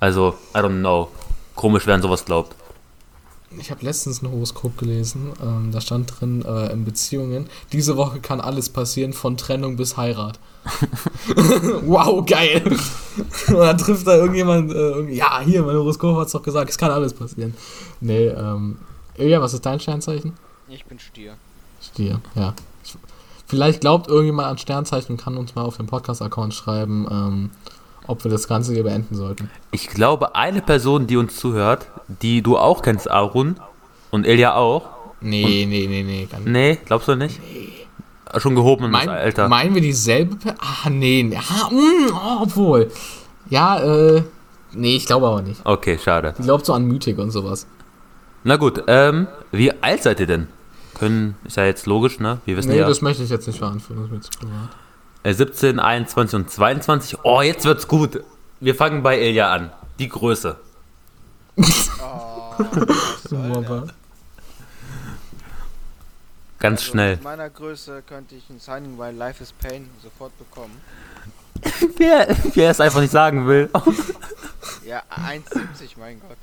[0.00, 1.08] Also, I don't know.
[1.54, 2.54] Komisch, wer an sowas glaubt.
[3.56, 8.20] Ich habe letztens ein Horoskop gelesen, ähm, da stand drin, äh, in Beziehungen, diese Woche
[8.20, 10.38] kann alles passieren, von Trennung bis Heirat.
[11.82, 12.62] wow, geil.
[13.48, 16.76] Und dann trifft da irgendjemand, äh, irgendwie, ja, hier, mein Horoskop hat's doch gesagt, es
[16.76, 17.54] kann alles passieren.
[18.00, 18.76] Nee, ähm,
[19.16, 20.34] Ilja, was ist dein Sternzeichen?
[20.68, 21.34] Ich bin Stier.
[21.80, 22.54] Stier, ja.
[23.46, 27.50] Vielleicht glaubt irgendjemand an Sternzeichen und kann uns mal auf dem Podcast-Account schreiben, ähm,
[28.08, 29.48] ob wir das Ganze hier beenden sollten.
[29.70, 31.86] Ich glaube, eine Person, die uns zuhört,
[32.22, 33.56] die du auch kennst, Arun,
[34.10, 34.88] und Ilja auch.
[35.20, 36.28] Nee, nee, nee, nee.
[36.30, 36.46] Nicht.
[36.46, 37.40] Nee, glaubst du nicht?
[38.38, 39.48] Schon gehoben das Mein, Alter.
[39.48, 41.30] Meinen wir dieselbe Per- Ah, nee.
[41.36, 42.90] Ah, mm, oh, obwohl.
[43.50, 44.22] Ja, äh.
[44.72, 45.60] Nee, ich glaube aber nicht.
[45.64, 46.34] Okay, schade.
[46.38, 47.66] Die glaubt so an Mythik und sowas.
[48.44, 50.48] Na gut, ähm, wie alt seid ihr denn?
[50.98, 52.38] Können, ist ja jetzt logisch, ne?
[52.44, 52.86] Wir wissen Nee, ja.
[52.86, 54.68] das möchte ich jetzt nicht beantworten, das ist mir zu privat.
[55.22, 57.18] Äh, 17, 21 und 22.
[57.24, 58.22] Oh, jetzt wird's gut.
[58.60, 59.72] Wir fangen bei Ilja an.
[59.98, 60.56] Die Größe.
[61.56, 62.54] Oh,
[63.28, 63.88] soll?
[66.60, 67.14] Ganz Also schnell.
[67.16, 70.80] Mit meiner Größe könnte ich ein Signing bei Life is Pain sofort bekommen.
[71.96, 73.68] Wer, wer es einfach nicht sagen will.
[74.86, 76.38] Ja, 1,70, mein Gott.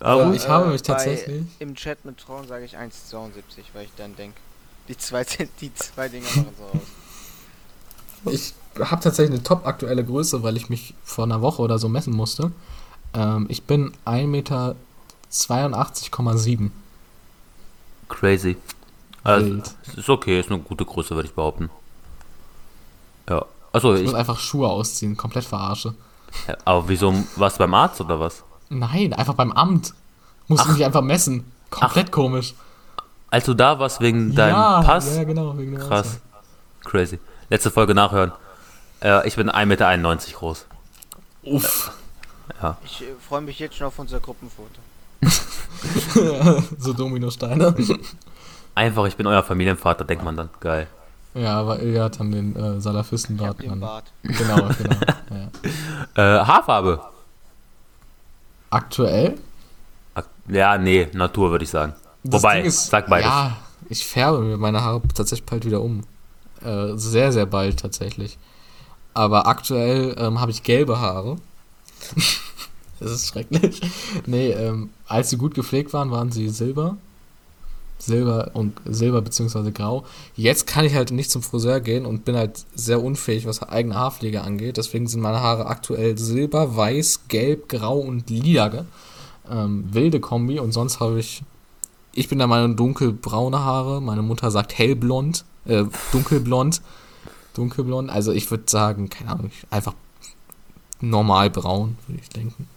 [0.00, 3.32] Aber Ich habe mich bei- tatsächlich- Im Chat mit Tron sage ich 1,72,
[3.72, 4.36] weil ich dann denke,
[4.88, 5.24] die zwei,
[5.60, 8.32] die zwei Dinger machen so aus.
[8.32, 11.88] Ich habe tatsächlich eine top aktuelle Größe, weil ich mich vor einer Woche oder so
[11.88, 12.52] messen musste.
[13.14, 14.76] Ähm, ich bin 1,82,7 Meter.
[18.08, 18.56] crazy.
[19.24, 19.70] Also, Wild.
[19.88, 21.70] es ist okay, ist eine gute Größe, würde ich behaupten.
[23.28, 23.44] Ja.
[23.72, 24.06] Achso, Ich ich.
[24.06, 25.94] muss einfach Schuhe ausziehen, komplett verarsche.
[26.64, 28.42] Aber wieso, warst du beim Arzt oder was?
[28.68, 29.94] Nein, einfach beim Amt.
[30.46, 31.44] Musste mich einfach messen.
[31.70, 32.54] Komplett komisch.
[33.30, 35.16] Als du da warst wegen deinem ja, Pass?
[35.16, 36.06] Ja, genau, wegen dem Krass.
[36.06, 36.20] Ausweis.
[36.84, 37.18] Crazy.
[37.50, 38.32] Letzte Folge nachhören.
[39.02, 39.96] Äh, ich bin 1,91 Meter
[40.38, 40.66] groß.
[41.42, 41.92] Uff.
[42.84, 44.80] Ich äh, freue mich jetzt schon auf unser Gruppenfoto.
[46.78, 47.74] so Dominosteine.
[48.74, 50.48] Einfach, ich bin euer Familienvater, denkt man dann.
[50.60, 50.86] Geil.
[51.34, 53.62] ja, aber Ilja hat dann den äh, Salafisten Ich hab dort.
[53.70, 53.80] den.
[53.80, 54.04] Bart.
[54.22, 54.96] Genau, genau.
[56.14, 56.40] ja.
[56.40, 57.00] Äh, Haarfarbe.
[58.70, 59.38] Aktuell?
[60.14, 61.94] Ak- Ja, nee, Natur würde ich sagen.
[62.24, 63.26] Das Wobei, ist- sag beides.
[63.28, 63.56] Ja,
[63.88, 66.02] ich färbe mir meine Haare tatsächlich bald wieder um.
[66.64, 68.38] Äh, sehr, sehr bald tatsächlich.
[69.14, 71.36] Aber aktuell ähm, habe ich gelbe Haare.
[73.00, 73.80] das ist schrecklich.
[74.26, 76.96] Nee, ähm, als sie gut gepflegt waren, waren sie silber.
[78.00, 80.04] Silber und Silber beziehungsweise grau.
[80.36, 83.96] Jetzt kann ich halt nicht zum Friseur gehen und bin halt sehr unfähig, was eigene
[83.96, 84.76] Haarpflege angeht.
[84.76, 88.84] Deswegen sind meine Haare aktuell silber, weiß, gelb, grau und lila.
[89.50, 91.42] Ähm, wilde Kombi und sonst habe ich
[92.18, 94.02] ich bin der Meinung, dunkelbraune Haare.
[94.02, 96.82] Meine Mutter sagt hellblond, äh, dunkelblond.
[97.54, 98.10] Dunkelblond.
[98.10, 99.94] Also ich würde sagen, keine Ahnung, einfach
[101.00, 102.68] normal braun, würde ich denken.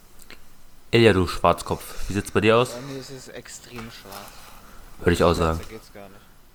[0.91, 2.07] Ilja, du Schwarzkopf.
[2.07, 2.71] Wie sieht's bei dir aus?
[2.71, 4.15] Bei mir ist es extrem schwarz.
[4.99, 5.59] Würde ich auch sagen.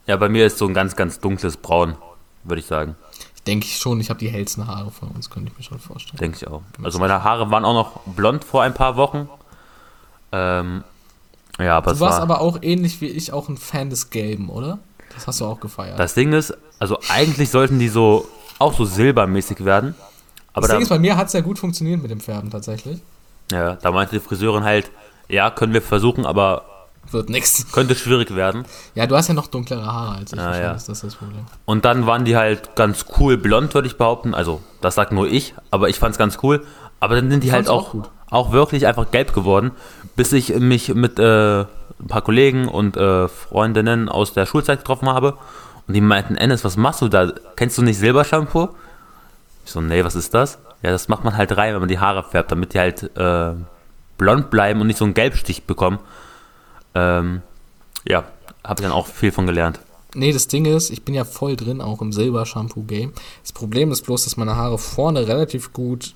[0.07, 1.97] Ja, bei mir ist so ein ganz, ganz dunkles Braun,
[2.45, 2.95] würde ich sagen.
[3.35, 6.19] Ich denke schon, ich habe die hellsten Haare von uns, könnte ich mir schon vorstellen.
[6.19, 6.63] Denke ich auch.
[6.83, 9.29] Also meine Haare waren auch noch blond vor ein paar Wochen.
[10.33, 10.85] Ähm,
[11.59, 14.11] ja, aber Du es warst war, aber auch ähnlich wie ich auch ein Fan des
[14.11, 14.79] Gelben, oder?
[15.15, 15.99] Das hast du auch gefeiert.
[15.99, 19.95] das Ding ist, also eigentlich sollten die so auch so silbermäßig werden.
[20.53, 23.01] Aber das Ding ist, bei mir hat es ja gut funktioniert mit dem Färben tatsächlich.
[23.51, 24.91] ja, da meinte die Friseurin halt,
[25.29, 26.65] ja, können wir versuchen, aber
[27.11, 27.71] Wird nix.
[27.73, 28.65] könnte schwierig werden.
[28.95, 30.39] Ja, du hast ja noch dunklere Haare als ich.
[30.39, 30.73] Ah, ja.
[30.73, 31.45] ist das das Problem.
[31.65, 34.35] Und dann waren die halt ganz cool blond, würde ich behaupten.
[34.35, 36.65] Also, das sagt nur ich, aber ich fand's ganz cool.
[37.01, 39.73] Aber dann sind die halt auch, auch auch wirklich einfach gelb geworden,
[40.17, 45.09] bis ich mich mit äh, ein paar Kollegen und äh, Freundinnen aus der Schulzeit getroffen
[45.09, 45.37] habe.
[45.87, 47.33] Und die meinten, Ennis, was machst du da?
[47.55, 48.71] Kennst du nicht Silbershampoo?
[49.65, 50.59] Ich so, nee, was ist das?
[50.83, 53.55] Ja, das macht man halt rein, wenn man die Haare färbt, damit die halt äh,
[54.19, 55.99] blond bleiben und nicht so einen Gelbstich bekommen.
[56.95, 57.43] Ähm,
[58.07, 58.25] ja,
[58.65, 59.81] habe ich dann auch viel von gelernt.
[60.15, 63.13] Nee, das Ding ist, ich bin ja voll drin, auch im Silber-Shampoo-Game.
[63.43, 66.15] Das Problem ist bloß, dass meine Haare vorne relativ gut,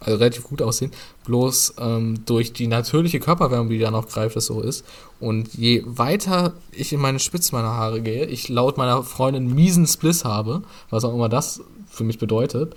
[0.00, 0.90] also relativ gut aussehen,
[1.24, 4.84] bloß ähm, durch die natürliche Körperwärme, die da noch greift, das so ist.
[5.20, 9.86] Und je weiter ich in meine Spitze meiner Haare gehe, ich laut meiner Freundin miesen
[9.86, 12.74] Spliss habe, was auch immer das für mich bedeutet.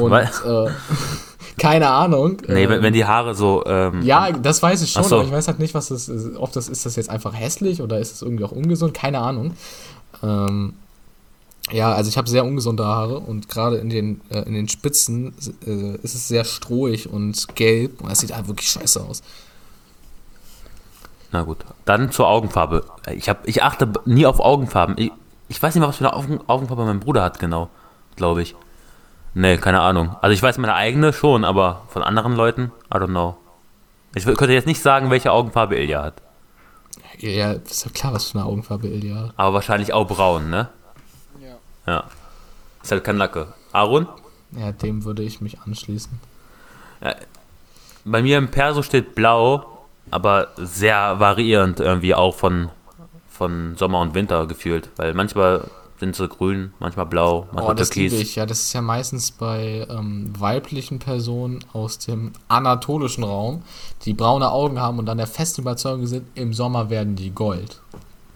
[0.00, 0.70] Und äh,
[1.58, 2.38] keine Ahnung.
[2.46, 3.64] Nee, ähm, wenn, wenn die Haare so.
[3.66, 5.16] Ähm, ja, das weiß ich schon, so.
[5.16, 6.36] aber ich weiß halt nicht, was das ist.
[6.36, 9.54] Ob das ist das jetzt einfach hässlich oder ist es irgendwie auch ungesund, keine Ahnung.
[10.22, 10.74] Ähm,
[11.70, 15.34] Ja, also ich habe sehr ungesunde Haare und gerade in den, äh, in den Spitzen
[15.66, 19.22] äh, ist es sehr strohig und gelb und das sieht halt wirklich scheiße aus.
[21.32, 21.64] Na gut.
[21.84, 22.84] Dann zur Augenfarbe.
[23.10, 24.94] Ich, hab, ich achte nie auf Augenfarben.
[24.98, 25.10] Ich,
[25.48, 27.70] ich weiß nicht mal, was für eine Augen, Augenfarbe mein Bruder hat, genau.
[28.14, 28.54] Glaube ich.
[29.34, 30.14] Nee, keine Ahnung.
[30.20, 33.36] Also ich weiß meine eigene schon, aber von anderen Leuten, I don't know.
[34.14, 36.22] Ich könnte jetzt nicht sagen, welche Augenfarbe Ilja hat.
[37.18, 39.32] Ja, ist ja klar, was für eine Augenfarbe Ilja hat.
[39.36, 40.68] Aber wahrscheinlich auch braun, ne?
[41.86, 41.92] Ja.
[41.92, 42.04] Ja.
[42.82, 43.48] Ist halt kein Lacke.
[43.72, 44.06] Aaron?
[44.58, 46.18] Ja, dem würde ich mich anschließen.
[48.04, 52.68] Bei mir im Perso steht blau, aber sehr variierend irgendwie auch von,
[53.30, 54.90] von Sommer und Winter gefühlt.
[54.96, 55.68] Weil manchmal
[56.00, 58.28] sind sie grün, manchmal blau, Oh, manchmal das liebe türkis.
[58.30, 58.36] ich.
[58.36, 63.62] Ja, das ist ja meistens bei ähm, weiblichen Personen aus dem anatolischen Raum,
[64.04, 67.80] die braune Augen haben und dann der festen Überzeugung sind, im Sommer werden die Gold.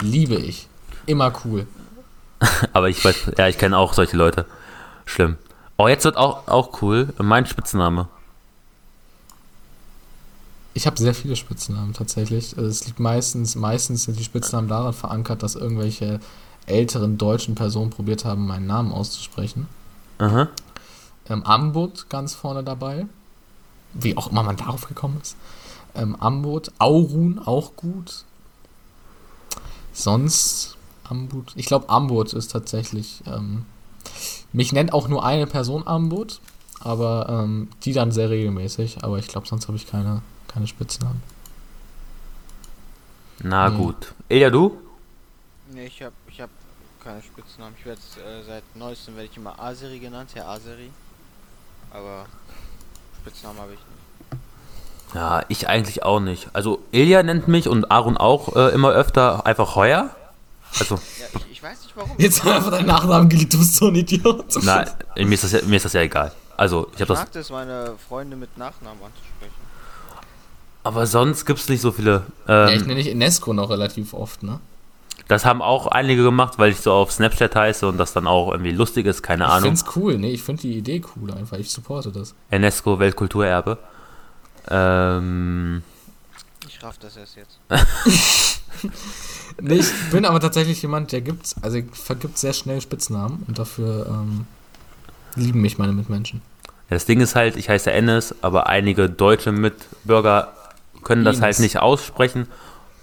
[0.01, 0.69] Liebe ich.
[1.07, 1.67] Immer cool.
[2.73, 4.47] Aber ich weiß, ja, ich kenne auch solche Leute.
[5.05, 5.37] Schlimm.
[5.77, 7.13] Oh, jetzt wird auch, auch cool.
[7.19, 8.09] Mein Spitzname.
[10.75, 12.57] Ich habe sehr viele Spitznamen tatsächlich.
[12.57, 16.21] Also Es liegt meistens, meistens sind die Spitznamen daran verankert, dass irgendwelche
[16.67, 19.67] älteren deutschen Personen probiert haben, meinen Namen auszusprechen.
[20.19, 20.49] Aha.
[21.29, 23.07] Ähm, Ambut ganz vorne dabei.
[23.95, 25.37] Wie auch immer man darauf gekommen ist.
[25.95, 28.25] Ähm, Ambut, Aurun auch gut.
[29.93, 30.78] Sonst
[31.09, 31.53] Ambut.
[31.57, 33.23] Ich glaube, Ambut ist tatsächlich.
[33.27, 33.65] Ähm,
[34.53, 36.41] mich nennt auch nur eine Person Ambut,
[36.81, 39.05] aber ähm, die dann sehr regelmäßig.
[39.05, 41.23] Aber ich glaube, sonst habe ich keine, keine Spitznamen.
[43.43, 43.77] Na Nee.
[43.77, 44.15] gut.
[44.29, 44.77] Ilja, du?
[45.73, 46.51] Nee, ich hab, ich hab
[47.03, 47.75] keine Spitznamen.
[47.79, 50.91] Ich werde äh, seit neuestem werde ich immer Aseri genannt, Herr Aseri.
[51.91, 52.27] Aber
[53.21, 55.15] Spitznamen habe ich nicht.
[55.15, 56.49] Ja, ich eigentlich auch nicht.
[56.53, 60.11] Also Ilja nennt mich und Aaron auch äh, immer öfter einfach Heuer.
[60.79, 62.11] Also, Ja, ich, ich weiß nicht warum.
[62.19, 64.45] Jetzt haben wir einfach deinen Nachnamen geliebt, du bist so ein Idiot.
[64.63, 64.85] na,
[65.17, 66.33] mir ist das ja, mir ist das ja egal.
[66.57, 67.19] Also, ich Ich habe das.
[67.21, 69.55] mag das, meine Freunde mit Nachnamen anzusprechen.
[70.85, 72.23] Aber sonst gibt's nicht so viele.
[72.47, 74.61] Ja, ich Ähm, nenne dich Inesco noch relativ oft, ne?
[75.27, 78.51] das haben auch einige gemacht, weil ich so auf Snapchat heiße und das dann auch
[78.51, 79.65] irgendwie lustig ist, keine Ich Ahnung.
[79.77, 80.31] find's cool, ne?
[80.31, 81.59] Ich find die Idee cool einfach.
[81.59, 82.35] Ich supporte das.
[82.51, 83.77] UNESCO Weltkulturerbe.
[84.71, 85.83] Ähm,
[86.67, 87.59] Ich raff das erst jetzt.
[89.61, 94.07] Nee, ich bin aber tatsächlich jemand, der gibt, also vergibt sehr schnell Spitznamen und dafür
[94.09, 94.47] ähm,
[95.35, 96.43] lieben mich meine Mitmenschen.
[96.65, 100.53] Ja, Das Ding ist halt, ich heiße Ennis, aber einige deutsche Mitbürger
[101.03, 101.45] können das Enes.
[101.45, 102.47] halt nicht aussprechen.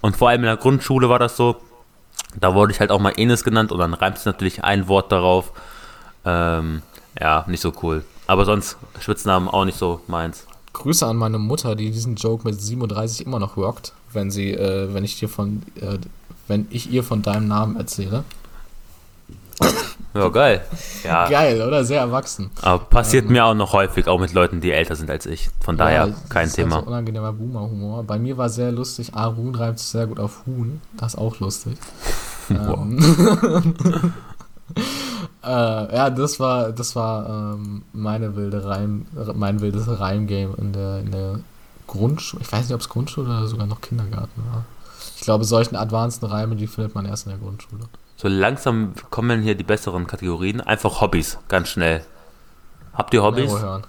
[0.01, 1.57] Und vor allem in der Grundschule war das so.
[2.39, 5.11] Da wurde ich halt auch mal Enes genannt und dann reimt es natürlich ein Wort
[5.11, 5.51] darauf.
[6.25, 6.81] Ähm,
[7.19, 8.03] ja, nicht so cool.
[8.27, 10.45] Aber sonst Spitznamen auch nicht so meins.
[10.73, 14.93] Grüße an meine Mutter, die diesen Joke mit 37 immer noch rockt, wenn sie, äh,
[14.93, 15.97] wenn ich dir von, äh,
[16.47, 18.23] wenn ich ihr von deinem Namen erzähle.
[20.13, 20.61] Ja, geil.
[21.03, 21.83] Ja, Geil, oder?
[21.83, 22.49] Sehr erwachsen.
[22.61, 25.49] aber passiert mir auch noch häufig, auch mit Leuten, die älter sind als ich.
[25.59, 26.75] Von daher Ja, kein das ist Thema.
[26.75, 28.03] Halt so unangenehmer Boomer-Humor.
[28.03, 30.81] Bei mir war sehr lustig, Arun reimt sich sehr gut auf Huhn.
[30.97, 31.77] Das ist auch lustig.
[32.49, 32.99] ähm,
[35.43, 35.47] äh,
[35.95, 41.11] ja, das war, das war ähm, meine wilde Reim, mein wildes Reimgame in der, in
[41.11, 41.39] der
[41.87, 42.41] Grundschule.
[42.41, 44.63] Ich weiß nicht, ob es Grundschule oder sogar noch Kindergarten war.
[45.25, 47.85] Ich glaube, solchen advanceden Reime, die findet man erst in der Grundschule.
[48.15, 50.61] So langsam kommen hier die besseren Kategorien.
[50.61, 52.05] Einfach Hobbys, ganz schnell.
[52.93, 53.51] Habt ihr Hobbys?
[53.51, 53.83] Nero hören.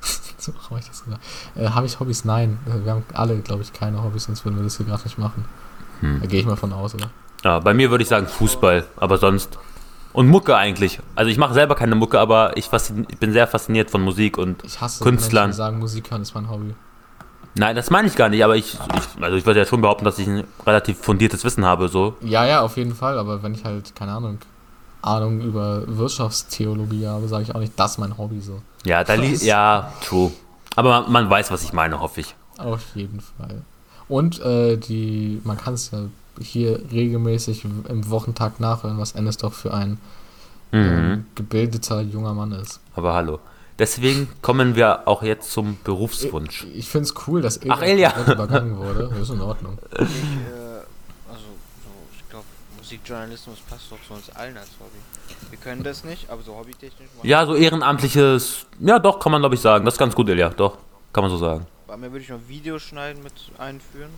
[0.38, 1.20] so habe ich das gesagt.
[1.56, 2.24] Äh, habe ich Hobbys?
[2.24, 2.60] Nein.
[2.68, 5.18] Äh, Wir haben alle, glaube ich, keine Hobbys, sonst würden wir das hier gerade nicht
[5.18, 5.44] machen.
[5.98, 6.20] Hm.
[6.20, 7.10] Da gehe ich mal von aus, oder?
[7.42, 9.58] Ja, bei mir würde ich sagen Fußball, aber sonst.
[10.12, 11.00] Und Mucke eigentlich.
[11.16, 12.70] Also ich mache selber keine Mucke, aber ich,
[13.18, 14.64] bin sehr fasziniert von Musik und.
[14.64, 15.46] Ich hasse Künstlern.
[15.46, 16.76] Menschen, die sagen, Musik hören ist mein Hobby.
[17.54, 20.04] Nein, das meine ich gar nicht, aber ich, ich also ich würde ja schon behaupten,
[20.04, 22.14] dass ich ein relativ fundiertes Wissen habe, so.
[22.22, 24.38] Ja, ja, auf jeden Fall, aber wenn ich halt, keine Ahnung,
[25.02, 28.60] Ahnung über Wirtschaftstheologie habe, sage ich auch nicht, das ist mein Hobby so.
[28.84, 30.30] Ja, da li ja, true.
[30.76, 32.34] Aber man, man weiß, was ich meine, hoffe ich.
[32.58, 33.62] Auf jeden Fall.
[34.08, 36.00] Und äh, die, man kann es ja
[36.40, 39.98] hier regelmäßig im Wochentag nachhören, was Ennis doch für ein
[40.72, 40.78] Mhm.
[40.78, 42.78] ähm, gebildeter junger Mann ist.
[42.94, 43.40] Aber hallo.
[43.80, 46.66] Deswegen kommen wir auch jetzt zum Berufswunsch.
[46.74, 48.12] Ich finde es cool, dass Ach, Elia.
[48.30, 49.08] übergangen wurde.
[49.08, 49.78] Das ist in Ordnung.
[49.92, 50.04] Ich, äh,
[51.26, 51.46] also,
[51.82, 52.44] so, ich glaube,
[52.76, 54.98] Musikjournalismus passt doch zu uns allen als Hobby.
[55.48, 57.08] Wir können das nicht, aber so hobbytechnisch.
[57.22, 58.66] Ja, so ehrenamtliches.
[58.80, 59.86] Ja, doch, kann man glaube ich sagen.
[59.86, 60.50] Das ist ganz gut, Ilja.
[60.50, 60.76] Doch,
[61.14, 61.66] kann man so sagen.
[61.86, 64.10] Bei mir würde ich noch Videos schneiden mit einführen.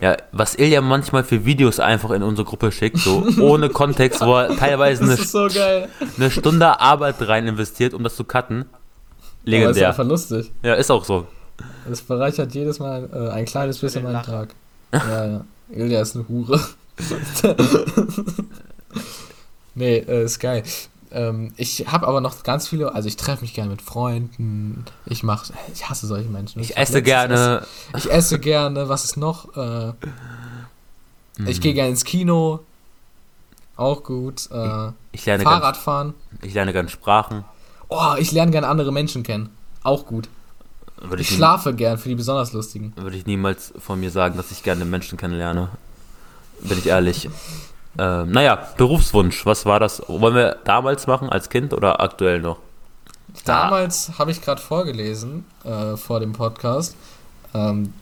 [0.00, 4.34] Ja, was Ilja manchmal für Videos einfach in unsere Gruppe schickt, so ohne Kontext, wo
[4.36, 5.48] er teilweise eine, so
[6.18, 8.62] eine Stunde Arbeit rein investiert, um das zu cutten.
[8.62, 9.88] Aber ist Legendär.
[9.88, 10.52] einfach lustig.
[10.62, 11.26] Ja, ist auch so.
[11.88, 14.22] Das bereichert jedes Mal äh, ein kleines bisschen meinen.
[14.22, 14.54] Tag.
[14.92, 15.44] Ja, ja.
[15.70, 16.60] Ilja ist eine Hure.
[19.74, 20.62] nee, äh, ist geil.
[21.14, 24.84] Ähm, ich habe aber noch ganz viele, also ich treffe mich gerne mit Freunden.
[25.06, 26.60] Ich mache, ich hasse solche Menschen.
[26.60, 27.58] Ich hab esse gerne.
[27.62, 28.88] Essen, ich esse gerne.
[28.88, 29.56] Was ist noch?
[29.56, 29.92] Äh,
[31.46, 32.60] Ich gehe gerne ins Kino.
[33.76, 34.50] Auch gut.
[34.50, 36.14] Äh, Ich lerne, Fahrradfahren.
[36.42, 37.44] ich lerne ganz Sprachen.
[37.88, 39.50] Oh, ich lerne gerne andere Menschen kennen.
[39.82, 40.28] Auch gut.
[41.00, 42.92] Würde Ich ich, nie, schlafe gern für die besonders lustigen.
[42.96, 45.68] würde ich niemals von mir sagen, dass ich gerne Menschen kennenlerne.
[46.60, 47.28] Bin ich ehrlich.
[47.98, 49.46] Ähm, naja, Berufswunsch.
[49.46, 50.02] Was war das?
[50.08, 52.58] Wollen wir damals machen als Kind oder aktuell noch?
[53.44, 56.96] Damals habe ich gerade vorgelesen äh, vor dem Podcast.
[57.52, 57.92] Ähm,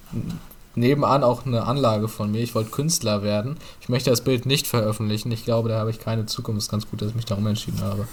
[0.75, 2.41] nebenan auch eine Anlage von mir.
[2.41, 3.57] Ich wollte Künstler werden.
[3.81, 5.31] Ich möchte das Bild nicht veröffentlichen.
[5.33, 6.59] Ich glaube, da habe ich keine Zukunft.
[6.59, 8.07] Es ist ganz gut, dass ich mich darum entschieden habe.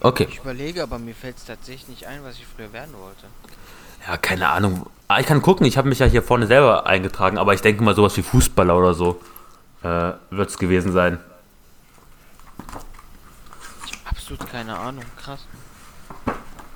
[0.00, 0.26] Okay.
[0.30, 3.26] Ich überlege, aber mir fällt es tatsächlich nicht ein, was ich früher werden wollte.
[4.06, 4.86] Ja, keine Ahnung.
[5.08, 7.82] Ah, ich kann gucken, ich habe mich ja hier vorne selber eingetragen, aber ich denke
[7.82, 9.20] mal sowas wie Fußballer oder so
[9.82, 11.18] äh, wird es gewesen sein.
[13.86, 15.04] Ich hab absolut keine Ahnung.
[15.16, 15.40] Krass.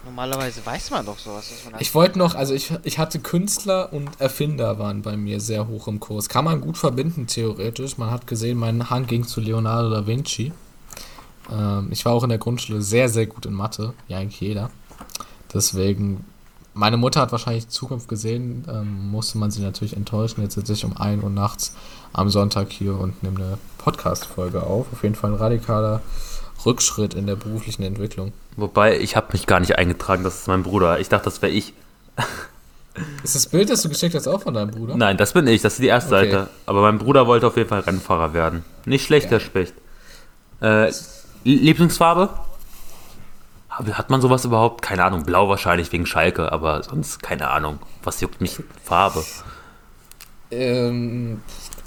[0.05, 1.51] Normalerweise weiß man doch sowas.
[1.51, 5.41] Dass man Ich wollte noch, also ich, ich hatte Künstler und Erfinder waren bei mir
[5.41, 6.29] sehr hoch im Kurs.
[6.29, 7.99] Kann man gut verbinden, theoretisch.
[7.99, 10.53] Man hat gesehen, mein Hang ging zu Leonardo da Vinci.
[11.53, 14.71] Ähm, ich war auch in der Grundschule sehr, sehr gut in Mathe, wie eigentlich jeder.
[15.53, 16.25] Deswegen,
[16.73, 20.43] meine Mutter hat wahrscheinlich die Zukunft gesehen, ähm, musste man sie natürlich enttäuschen.
[20.43, 21.75] Jetzt sitze ich um 1 Uhr nachts
[22.13, 24.87] am Sonntag hier und nehme eine Podcast-Folge auf.
[24.93, 26.01] Auf jeden Fall ein radikaler
[26.67, 28.33] Rückschritt in der beruflichen Entwicklung.
[28.57, 31.01] Wobei, ich habe mich gar nicht eingetragen, das ist mein Bruder.
[31.01, 31.73] Ich dachte, das wäre ich.
[33.23, 34.97] Ist das Bild, das du geschickt hast, auch von deinem Bruder?
[34.97, 36.31] Nein, das bin ich, das ist die erste Okay.
[36.31, 36.51] Seite.
[36.67, 38.65] Aber mein Bruder wollte auf jeden Fall Rennfahrer werden.
[38.85, 39.47] Nicht schlecht, der Geil.
[39.47, 39.75] Specht.
[40.61, 40.93] Äh,
[41.45, 42.29] Lieblingsfarbe?
[43.71, 44.83] Hab- Hat man sowas überhaupt?
[44.83, 47.79] Keine Ahnung, blau wahrscheinlich wegen Schalke, aber sonst keine Ahnung.
[48.03, 49.25] Was juckt mich Farbe?
[50.51, 51.41] Ähm,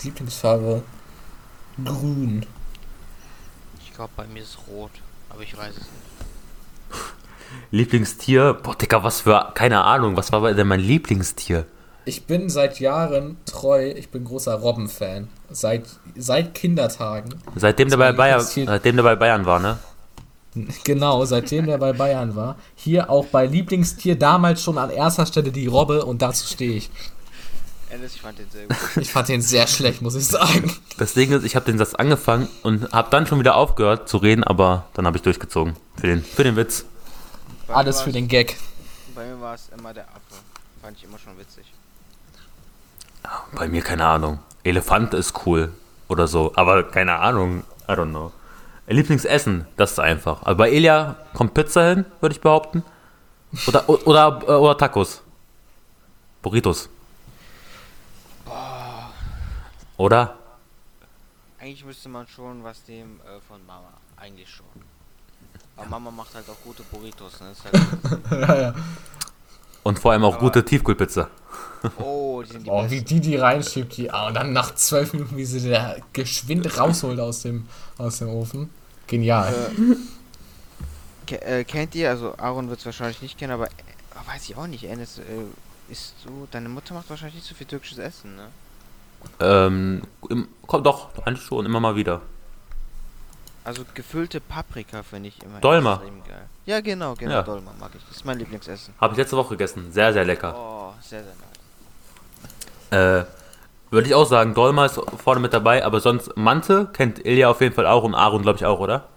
[0.04, 0.84] Lieblingsfarbe
[1.84, 2.46] grün.
[3.82, 4.92] Ich glaube, bei mir ist rot.
[5.30, 7.02] Aber ich weiß es nicht.
[7.72, 8.54] Lieblingstier?
[8.54, 11.66] Boah, Digga, was für, keine Ahnung, was war denn mein Lieblingstier?
[12.06, 15.30] Ich bin seit Jahren treu, ich bin großer Robben-Fan.
[15.50, 15.86] Seit,
[16.16, 17.36] seit Kindertagen.
[17.56, 19.80] Seitdem der, bei Bayern, seitdem der bei Bayern war, ne?
[20.84, 22.58] Genau, seitdem der bei Bayern war.
[22.76, 26.92] Hier auch bei Lieblingstier damals schon an erster Stelle die Robbe und dazu stehe ich.
[27.94, 28.78] Alice, ich fand den sehr gut.
[28.98, 30.76] Ich fand den sehr schlecht, muss ich sagen.
[30.98, 34.18] Das Ding ist, ich habe den Satz angefangen und habe dann schon wieder aufgehört zu
[34.18, 35.76] reden, aber dann habe ich durchgezogen.
[35.98, 36.86] Für den, für den Witz.
[37.68, 38.58] Bei Alles für den Gag.
[39.14, 40.42] Bei mir war es immer der Affe.
[40.82, 41.66] Fand ich immer schon witzig.
[43.54, 44.40] Bei mir keine Ahnung.
[44.64, 45.72] Elefant ist cool
[46.08, 47.64] oder so, aber keine Ahnung.
[47.88, 48.32] I don't know.
[48.88, 50.42] Lieblingsessen, das ist einfach.
[50.42, 52.84] Aber bei Elia kommt Pizza hin, würde ich behaupten.
[53.68, 55.22] Oder, oder, oder, oder Tacos.
[56.42, 56.90] Burritos.
[59.98, 60.38] Oder?
[61.60, 63.90] Eigentlich müsste man schon was dem äh, von Mama.
[64.18, 64.66] Eigentlich schon.
[65.78, 67.40] Aber Mama macht halt auch gute Burritos.
[67.40, 67.52] Ne?
[67.52, 68.74] Ist halt ja, ja.
[69.84, 71.30] Und vor allem auch Aber- gute Tiefkühlpizza.
[72.00, 74.10] oh, die sind die Oh, wie die die reinschiebt, die.
[74.12, 78.30] Ah, und dann nach zwölf Minuten, wie sie da geschwind rausholt aus dem, aus dem
[78.30, 78.70] Ofen.
[79.08, 79.54] Genial.
[81.28, 83.72] Ke äh, kennt ihr, also Aaron wird es wahrscheinlich nicht kennen, aber äh,
[84.28, 85.24] weiß ich auch nicht, Enes, äh,
[85.92, 88.48] ist so, deine Mutter macht wahrscheinlich nicht so viel türkisches Essen, ne?
[89.40, 92.22] Ähm, im, kommt doch, eigentlich schon, immer mal wieder.
[93.66, 95.94] Also gefüllte Paprika finde ich immer Dolma.
[95.94, 96.46] extrem geil.
[96.66, 97.42] Ja, genau, genau, Ja.
[97.44, 98.04] Dolma mag ich.
[98.08, 98.94] Das ist mein Lieblingsessen.
[99.00, 99.92] Habe ich letzte Woche gegessen.
[99.92, 100.54] Sehr, sehr lecker.
[100.58, 101.34] Oh, sehr, sehr
[102.92, 103.24] nice.
[103.24, 103.26] Äh,
[103.90, 107.62] würde ich auch sagen, Dolma ist vorne mit dabei, aber sonst Mante kennt Ilja auf
[107.62, 109.08] jeden Fall auch und Aaron glaube ich auch, oder?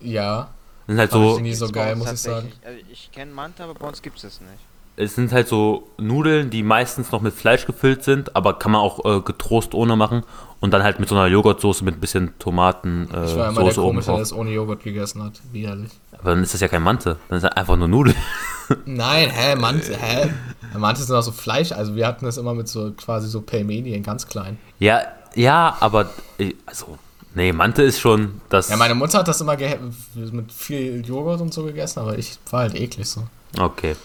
[0.00, 0.48] Ja.
[0.86, 2.52] Sind halt so, ich nie so geil, muss ich sagen.
[2.64, 4.52] Also ich kenne Manta, aber bei uns gibt es das nicht.
[4.96, 8.80] Es sind halt so Nudeln, die meistens noch mit Fleisch gefüllt sind, aber kann man
[8.80, 10.22] auch äh, getrost ohne machen
[10.60, 13.64] und dann halt mit so einer Joghurtsoße mit ein bisschen Tomaten äh, Ich war immer
[13.64, 15.40] der Soße oben Komische, der das ohne Joghurt gegessen hat.
[15.52, 15.90] Widerlich.
[16.12, 18.16] Aber dann ist das ja kein Mante, dann ist das einfach nur Nudeln.
[18.86, 20.30] Nein, hä, Mante, hä?
[20.78, 23.94] Mante sind auch so Fleisch, also wir hatten das immer mit so quasi so Pelmeni
[23.94, 24.58] in ganz klein.
[24.78, 25.02] ja,
[25.34, 26.96] ja, aber äh, also
[27.34, 28.68] nee, Mante ist schon das.
[28.68, 32.60] Ja, meine Mutter hat das immer mit viel Joghurt und so gegessen, aber ich war
[32.60, 33.24] halt eklig so.
[33.58, 33.96] Okay.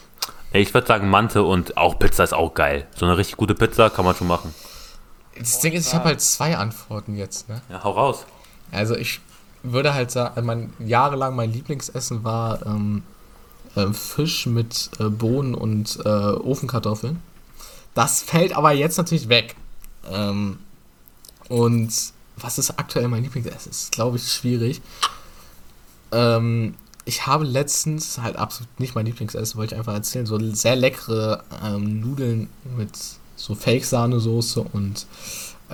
[0.51, 2.87] Ich würde sagen Mante und auch Pizza ist auch geil.
[2.95, 4.53] So eine richtig gute Pizza kann man schon machen.
[5.37, 7.61] Das Ding ist, ich habe halt zwei Antworten jetzt, ne?
[7.69, 8.25] Ja, hau raus.
[8.71, 9.21] Also ich
[9.63, 13.03] würde halt sagen, mein, jahrelang mein Lieblingsessen war ähm,
[13.75, 17.21] äh, Fisch mit äh, Bohnen und äh, Ofenkartoffeln.
[17.93, 19.55] Das fällt aber jetzt natürlich weg.
[20.09, 20.59] Ähm,
[21.47, 21.93] und
[22.37, 23.71] was ist aktuell mein Lieblingsessen?
[23.71, 24.81] Das ist, glaube ich, schwierig.
[26.11, 26.75] Ähm,
[27.09, 31.43] ich habe letztens, halt absolut nicht mein Lieblingsessen, wollte ich einfach erzählen, so sehr leckere
[31.65, 32.91] ähm, Nudeln mit
[33.35, 35.07] so Fake-Sahnesoße und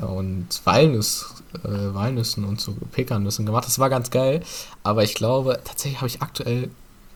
[0.02, 3.66] und Walnuss, äh, Walnüssen und so Pekannüssen gemacht.
[3.66, 4.44] Das war ganz geil.
[4.84, 6.70] Aber ich glaube, tatsächlich habe ich aktuell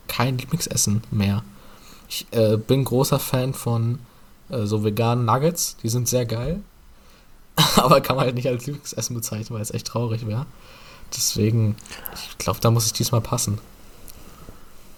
[0.08, 1.42] kein Lieblingsessen mehr.
[2.08, 3.98] Ich äh, bin großer Fan von
[4.48, 5.76] äh, so veganen Nuggets.
[5.82, 6.60] Die sind sehr geil.
[7.76, 10.46] aber kann man halt nicht als Lieblingsessen bezeichnen, weil es echt traurig wäre.
[11.14, 11.76] Deswegen,
[12.14, 13.58] ich glaube, da muss ich diesmal passen.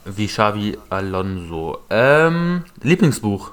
[0.05, 1.81] Wie Xavi Alonso.
[1.91, 3.53] Ähm, Lieblingsbuch.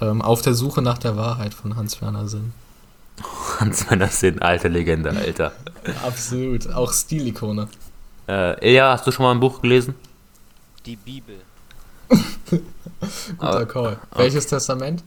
[0.00, 2.52] Ähm, auf der Suche nach der Wahrheit von Hans-Werner Sinn.
[3.60, 5.52] Hans-Werner Sinn, alte Legende, Alter.
[6.04, 7.68] Absolut, auch Stilikone.
[8.28, 9.94] Äh, Ilja, hast du schon mal ein Buch gelesen?
[10.86, 11.36] Die Bibel.
[12.10, 12.62] Guter
[13.38, 13.98] Aber- Call.
[14.14, 15.02] Welches Testament?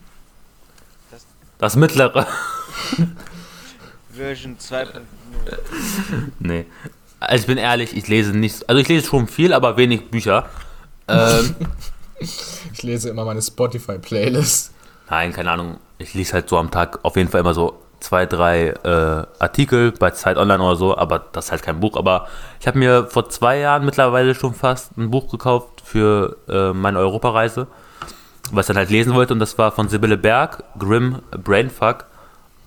[1.59, 2.26] Das mittlere.
[4.12, 5.01] Version 2.0.
[6.39, 6.66] nee.
[7.22, 8.67] Also ich bin ehrlich, ich lese nicht.
[8.67, 10.45] Also ich lese schon viel, aber wenig Bücher.
[11.07, 11.55] Ähm,
[12.22, 14.72] Ich lese immer meine Spotify-Playlist.
[15.09, 15.78] nein, keine Ahnung.
[15.97, 19.91] Ich lese halt so am Tag auf jeden Fall immer so zwei, drei äh, Artikel
[19.91, 21.97] bei Zeit Online oder so, aber das ist halt kein Buch.
[21.97, 22.28] Aber
[22.59, 26.99] ich habe mir vor zwei Jahren mittlerweile schon fast ein Buch gekauft für äh, meine
[26.99, 27.67] Europareise,
[28.51, 32.05] was ich dann halt lesen wollte und das war von Sibylle Berg, Grim Brainfuck.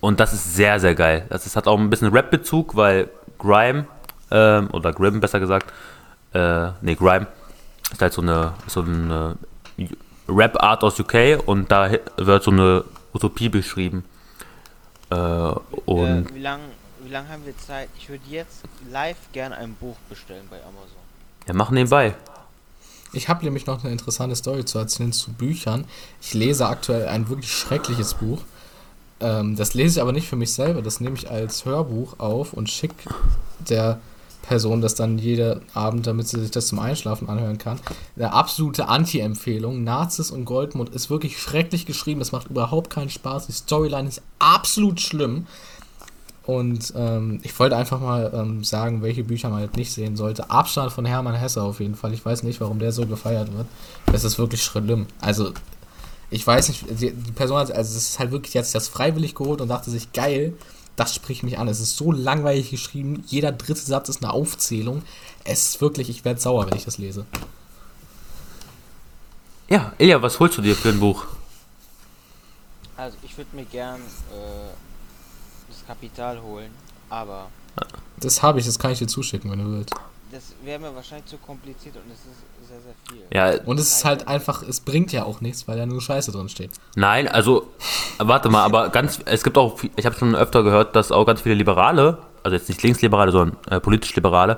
[0.01, 1.25] Und das ist sehr, sehr geil.
[1.29, 3.85] Das ist, hat auch ein bisschen Rap-Bezug, weil Grime,
[4.31, 5.71] ähm, oder Grim besser gesagt,
[6.33, 7.27] äh, nee, Grime,
[7.91, 9.37] ist halt so eine, so eine
[10.27, 14.03] Rap-Art aus UK und da wird so eine Utopie beschrieben.
[15.09, 16.63] Äh, und äh, wie lange
[17.05, 17.89] wie lang haben wir Zeit?
[17.99, 20.97] Ich würde jetzt live gerne ein Buch bestellen bei Amazon.
[21.45, 22.15] wir machen nebenbei.
[23.13, 25.85] Ich habe nämlich noch eine interessante Story zu erzählen zu Büchern.
[26.19, 28.41] Ich lese aktuell ein wirklich schreckliches Buch.
[29.19, 30.81] Ähm, das lese ich aber nicht für mich selber.
[30.81, 32.95] Das nehme ich als Hörbuch auf und schicke
[33.59, 33.99] der
[34.47, 37.79] Person das dann jeden Abend, damit sie sich das zum Einschlafen anhören kann.
[38.15, 39.83] Eine absolute Anti-Empfehlung.
[39.83, 42.21] Nazis und Goldmund ist wirklich schrecklich geschrieben.
[42.21, 43.47] Es macht überhaupt keinen Spaß.
[43.47, 45.47] Die Storyline ist absolut schlimm.
[46.45, 50.49] Und ähm, ich wollte einfach mal ähm, sagen, welche Bücher man jetzt nicht sehen sollte.
[50.51, 52.13] Abstand von Hermann Hesse auf jeden Fall.
[52.13, 53.65] Ich weiß nicht, warum der so gefeiert wird.
[54.11, 55.07] Das ist wirklich schlimm.
[55.21, 55.53] Also,
[56.29, 59.33] ich weiß nicht, die, die Person hat, also es ist halt wirklich, sich das freiwillig
[59.33, 60.53] geholt und dachte sich, geil,
[60.95, 61.67] das spricht mich an.
[61.67, 63.23] Es ist so langweilig geschrieben.
[63.27, 65.03] Jeder dritte Satz ist eine Aufzählung.
[65.43, 67.25] Es ist wirklich, ich werde sauer, wenn ich das lese.
[69.67, 71.25] Ja, Ilja, was holst du dir für ein Buch?
[72.97, 74.73] Also ich würde mir gern äh,
[75.67, 76.71] das Kapital holen,
[77.09, 77.49] aber
[78.17, 79.93] Das habe ich, das kann ich dir zuschicken, wenn du willst.
[80.35, 83.23] Das wäre mir wahrscheinlich zu kompliziert und es ist sehr, sehr viel.
[83.59, 86.31] Ja, Und es ist halt einfach, es bringt ja auch nichts, weil da nur Scheiße
[86.31, 86.71] drin steht.
[86.95, 87.67] nein, also,
[88.19, 91.25] warte mal, aber ganz, es gibt auch, viel- ich habe schon öfter gehört, dass auch
[91.25, 94.57] ganz viele Liberale, also jetzt nicht Linksliberale, sondern äh, politisch Liberale,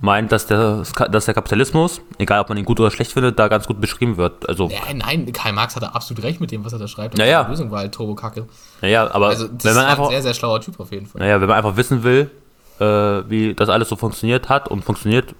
[0.00, 0.82] meint, dass der,
[1.12, 4.16] dass der Kapitalismus, egal ob man ihn gut oder schlecht findet, da ganz gut beschrieben
[4.16, 4.48] wird.
[4.48, 7.16] Also, Ja, nein, Karl Marx hatte absolut recht mit dem, was er da schreibt.
[7.18, 7.44] Ja, ja.
[7.44, 8.48] Die Lösung war halt Turbo-Kacke.
[8.80, 11.06] naja, aber Also, das wenn man war einfach, ein sehr, sehr schlauer Typ auf jeden
[11.06, 11.20] Fall.
[11.20, 12.30] naja, wenn man einfach wissen will,
[12.78, 15.34] äh, wie das alles so funktioniert hat und funktioniert,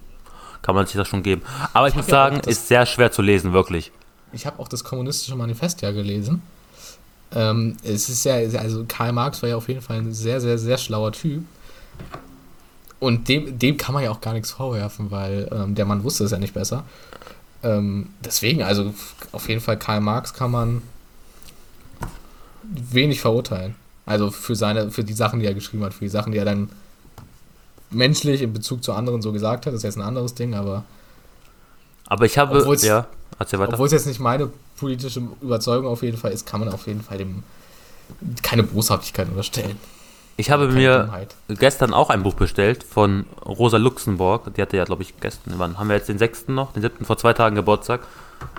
[0.61, 1.41] kann man sich das schon geben.
[1.73, 3.91] Aber ich, muss ja auch sagen, das- ist sehr schwer zu lesen, wirklich.
[4.31, 6.41] Ich habe auch das kommunistische Manifest ja gelesen.
[7.35, 10.57] Ähm, es ist ja, also Karl Marx war ja auf jeden Fall ein sehr, sehr,
[10.57, 11.43] sehr schlauer Typ.
[12.99, 16.23] Und dem, dem kann man ja auch gar nichts vorwerfen, weil ähm, der Mann wusste
[16.23, 16.83] es ja nicht besser.
[17.61, 18.93] Ähm, deswegen, also
[19.31, 20.81] auf jeden Fall Karl Marx kann man
[22.63, 23.75] wenig verurteilen.
[24.05, 26.45] Also für seine, für die Sachen, die er geschrieben hat, für die Sachen, die er
[26.45, 26.69] dann
[27.93, 30.83] menschlich in Bezug zu anderen so gesagt hat, das ist jetzt ein anderes Ding, aber
[32.07, 33.07] Aber ich habe, Obwohl's- ja,
[33.39, 33.73] erzähl weiter.
[33.73, 37.01] obwohl es jetzt nicht meine politische Überzeugung auf jeden Fall ist, kann man auf jeden
[37.01, 37.43] Fall dem
[38.41, 39.77] keine Boshaftigkeit unterstellen.
[40.35, 41.35] Ich habe Keine mir Dummheit.
[41.47, 44.53] gestern auch ein Buch bestellt von Rosa Luxemburg.
[44.55, 46.47] Die hatte ja, glaube ich, gestern, wann haben wir jetzt den 6.
[46.55, 46.73] noch?
[46.73, 47.05] Den 7.
[47.05, 48.01] vor zwei Tagen Geburtstag.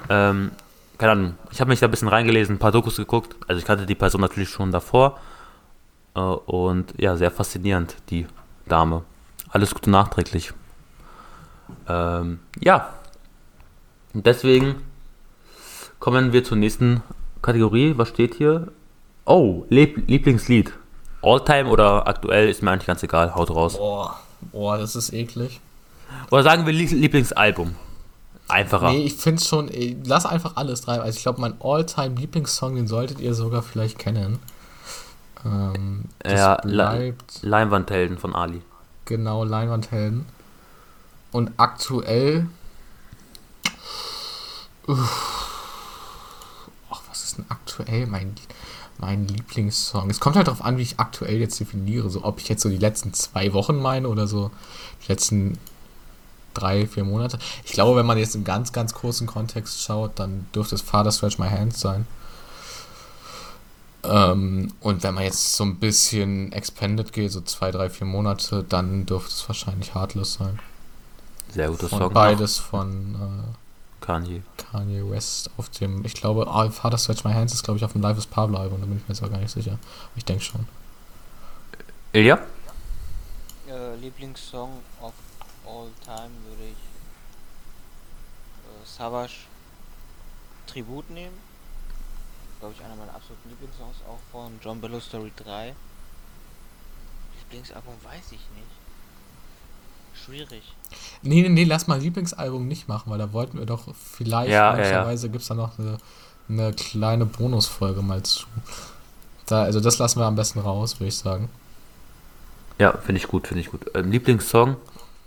[0.08, 0.52] Ähm,
[0.98, 3.34] keine Ahnung, ich habe mich da ein bisschen reingelesen, ein paar Dokus geguckt.
[3.48, 5.18] Also ich kannte die Person natürlich schon davor.
[6.14, 8.26] Äh, und ja, sehr faszinierend, die
[8.66, 9.02] Dame.
[9.54, 10.52] Alles Gute nachträglich.
[11.88, 12.92] Ähm, ja.
[14.12, 14.82] Und deswegen
[16.00, 17.02] kommen wir zur nächsten
[17.40, 17.94] Kategorie.
[17.96, 18.72] Was steht hier?
[19.24, 20.72] Oh, Lieb Lieblingslied.
[21.22, 23.34] Alltime oder aktuell ist mir eigentlich ganz egal.
[23.36, 23.78] Haut raus.
[23.78, 24.18] Boah,
[24.50, 25.60] boah, das ist eklig.
[26.32, 27.76] Oder sagen wir Lie- Lieblingsalbum.
[28.48, 28.90] Einfacher.
[28.90, 30.98] Nee, ich finde schon, ey, lass einfach alles drei.
[31.00, 34.38] Also ich glaube, mein All-Time-Lieblingssong, den solltet ihr sogar vielleicht kennen.
[35.46, 38.60] Ähm, das Ja, bleibt Leinwandhelden von Ali.
[39.04, 40.26] Genau Leinwandhelden.
[41.32, 42.46] Und aktuell.
[44.86, 45.50] Uff.
[46.90, 48.34] Ach, was ist denn aktuell mein,
[48.98, 50.10] mein Lieblingssong?
[50.10, 52.08] Es kommt halt darauf an, wie ich aktuell jetzt definiere.
[52.10, 54.50] So, ob ich jetzt so die letzten zwei Wochen meine oder so
[55.02, 55.58] die letzten
[56.54, 57.38] drei, vier Monate.
[57.64, 61.12] Ich glaube, wenn man jetzt im ganz, ganz großen Kontext schaut, dann dürfte es Father
[61.12, 62.06] Stretch My Hands sein.
[64.06, 68.64] Ähm, und wenn man jetzt so ein bisschen expanded geht, so zwei, drei, vier Monate,
[68.64, 70.58] dann dürfte es wahrscheinlich Heartless sein.
[71.52, 72.12] Sehr guter Von Song.
[72.12, 74.42] beides von äh, Kanye.
[74.56, 77.92] Kanye West auf dem, ich glaube, ah, Father Stretch My Hands ist, glaube ich, auf
[77.92, 79.78] dem Live is Pablo Album, da bin ich mir jetzt aber gar nicht sicher.
[80.16, 80.66] Ich denke schon.
[82.12, 82.38] Ilja?
[83.68, 85.12] Äh, Lieblingssong of
[85.66, 86.76] all time würde ich
[88.64, 89.46] äh, Savage
[90.66, 91.43] Tribut nehmen.
[92.64, 95.74] Glaube ich einer meiner absoluten Lieblingssongs auch von John Bello Story 3.
[97.40, 98.72] Lieblingsalbum weiß ich nicht.
[100.14, 100.62] Schwierig.
[101.20, 104.54] Nee, nee, nee, lass mal Lieblingsalbum nicht machen, weil da wollten wir doch vielleicht, Ja,
[104.54, 104.76] ja, ja.
[104.76, 105.98] möglicherweise gibt es da noch eine,
[106.48, 108.46] eine kleine Bonusfolge mal zu.
[109.44, 111.50] Da, also das lassen wir am besten raus, würde ich sagen.
[112.78, 113.90] Ja, finde ich gut, finde ich gut.
[113.94, 114.76] Ähm, Lieblingssong?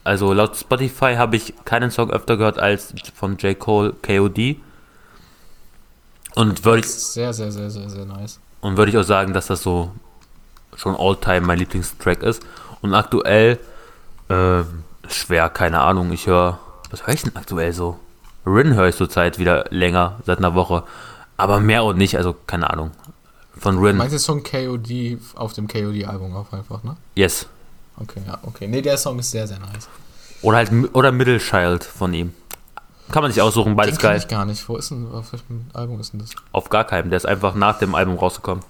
[0.03, 3.59] Also laut Spotify habe ich keinen Song öfter gehört als von J.
[3.59, 4.57] Cole KOD.
[6.37, 8.39] Und würde ich, sehr, sehr, sehr, sehr, sehr nice.
[8.61, 9.91] und würde ich auch sagen, dass das so
[10.75, 12.43] schon all-time mein Lieblingstrack ist.
[12.81, 13.57] Und aktuell,
[14.29, 16.59] ähm, schwer, keine Ahnung, ich höre,
[16.91, 17.97] was höre ich denn aktuell so?
[18.45, 20.83] Rin höre ich zurzeit wieder länger, seit einer Woche.
[21.37, 22.91] Aber mehr und nicht, also keine Ahnung.
[23.57, 26.95] Von Rin, Meinst du Song KOD auf dem KOD-Album auch einfach, ne?
[27.15, 27.47] yes.
[27.99, 28.67] Okay, ja, okay.
[28.67, 29.89] Nee, der Song ist sehr, sehr nice.
[30.43, 32.33] Oder halt, oder Middle Child von ihm.
[33.11, 34.17] Kann man sich aussuchen, beides Den geil.
[34.17, 34.67] ich gar nicht.
[34.67, 36.31] Wo ist denn, auf welchem Album ist denn das?
[36.51, 38.63] Auf gar keinem, der ist einfach nach dem Album rausgekommen.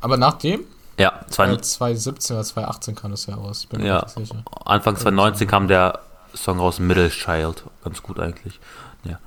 [0.00, 0.60] Aber nach dem?
[0.98, 3.60] Ja, zwei, Weil 2017 oder 2018 kam das ja raus.
[3.64, 4.02] Ich bin mir Ja.
[4.02, 4.42] nicht sicher.
[4.64, 5.98] Anfang 2019 kam der
[6.34, 7.64] Song raus, Middle Child.
[7.84, 8.60] Ganz gut eigentlich.
[9.04, 9.18] Ja.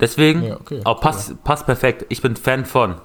[0.00, 2.06] Deswegen, Nee, okay, auch passt, passt perfekt.
[2.08, 2.96] Ich bin Fan von.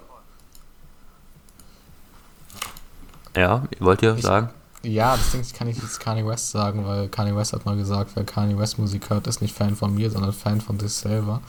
[3.35, 4.49] Ja, wollt ihr Ich- sagen?
[4.87, 7.75] Ja, das Ding ist, kann ich jetzt Kanye West sagen, weil Kanye West hat mal
[7.75, 10.93] gesagt, wer Kanye West Musik hört, ist nicht Fan von mir, sondern Fan von sich
[10.93, 11.41] selber.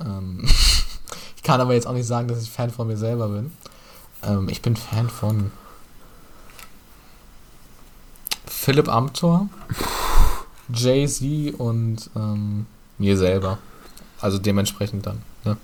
[0.00, 0.44] Ähm,
[1.36, 3.50] ich kann aber jetzt auch nicht sagen, dass ich Fan von mir selber bin.
[4.22, 5.50] Ähm, ich bin Fan von
[8.46, 9.48] Philipp Amthor,
[10.70, 12.66] Jay-Z und ähm,
[12.98, 13.56] mir selber.
[14.20, 15.22] Also dementsprechend dann.
[15.44, 15.56] Ne?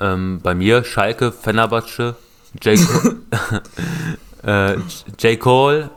[0.00, 2.16] Ähm, bei mir Schalke, Fenerbahce,
[2.60, 2.78] J.
[4.44, 4.76] Äh,
[5.20, 5.38] J.
[5.38, 5.90] Cole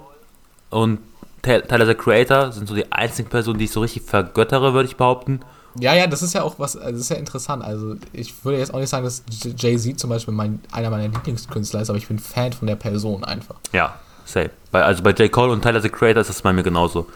[0.69, 0.99] und
[1.41, 4.87] Ty- Tyler the Creator sind so die einzigen Personen, die ich so richtig vergöttere, würde
[4.87, 5.41] ich behaupten.
[5.79, 7.63] Ja, ja, das ist ja auch was, also das ist ja interessant.
[7.63, 9.23] Also ich würde jetzt auch nicht sagen, dass
[9.57, 13.23] Jay-Z zum Beispiel mein, einer meiner Lieblingskünstler ist, aber ich bin Fan von der Person
[13.25, 13.55] einfach.
[13.73, 14.51] Ja, safe.
[14.71, 15.31] Bei, also bei J.
[15.31, 17.07] Cole und Tyler the Creator ist das bei mir genauso.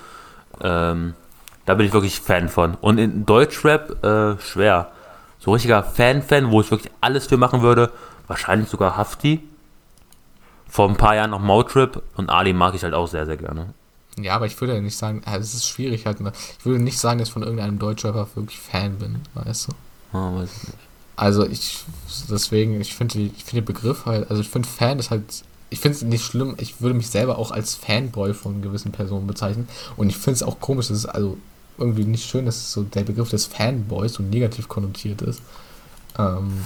[0.61, 1.13] Ähm,
[1.65, 2.75] da bin ich wirklich Fan von.
[2.81, 4.91] Und in Deutschrap, äh, schwer.
[5.39, 7.91] So richtiger Fan-Fan, wo ich wirklich alles für machen würde,
[8.27, 9.47] wahrscheinlich sogar Hafti.
[10.69, 13.73] Vor ein paar Jahren noch Motrip und Ali mag ich halt auch sehr, sehr gerne.
[14.21, 16.19] Ja, aber ich würde ja nicht sagen, also es ist schwierig halt.
[16.19, 16.31] ne?
[16.59, 20.17] Ich würde nicht sagen, dass ich von irgendeinem Deutschrapper wirklich Fan bin, weißt du.
[20.17, 20.79] Ah, weiß ich nicht.
[21.15, 21.83] Also ich,
[22.29, 25.79] deswegen, ich finde ich finde den Begriff halt, also ich finde Fan ist halt, ich
[25.79, 29.67] finde es nicht schlimm, ich würde mich selber auch als Fanboy von gewissen Personen bezeichnen
[29.97, 31.37] und ich finde es auch komisch, dass es also
[31.77, 35.41] irgendwie nicht schön, dass so der Begriff des Fanboys so negativ konnotiert ist.
[36.17, 36.63] Ähm,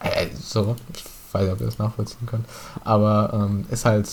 [0.00, 2.46] äh, so, ich weiß nicht, ob ihr das nachvollziehen könnt,
[2.84, 4.08] aber ähm, ist halt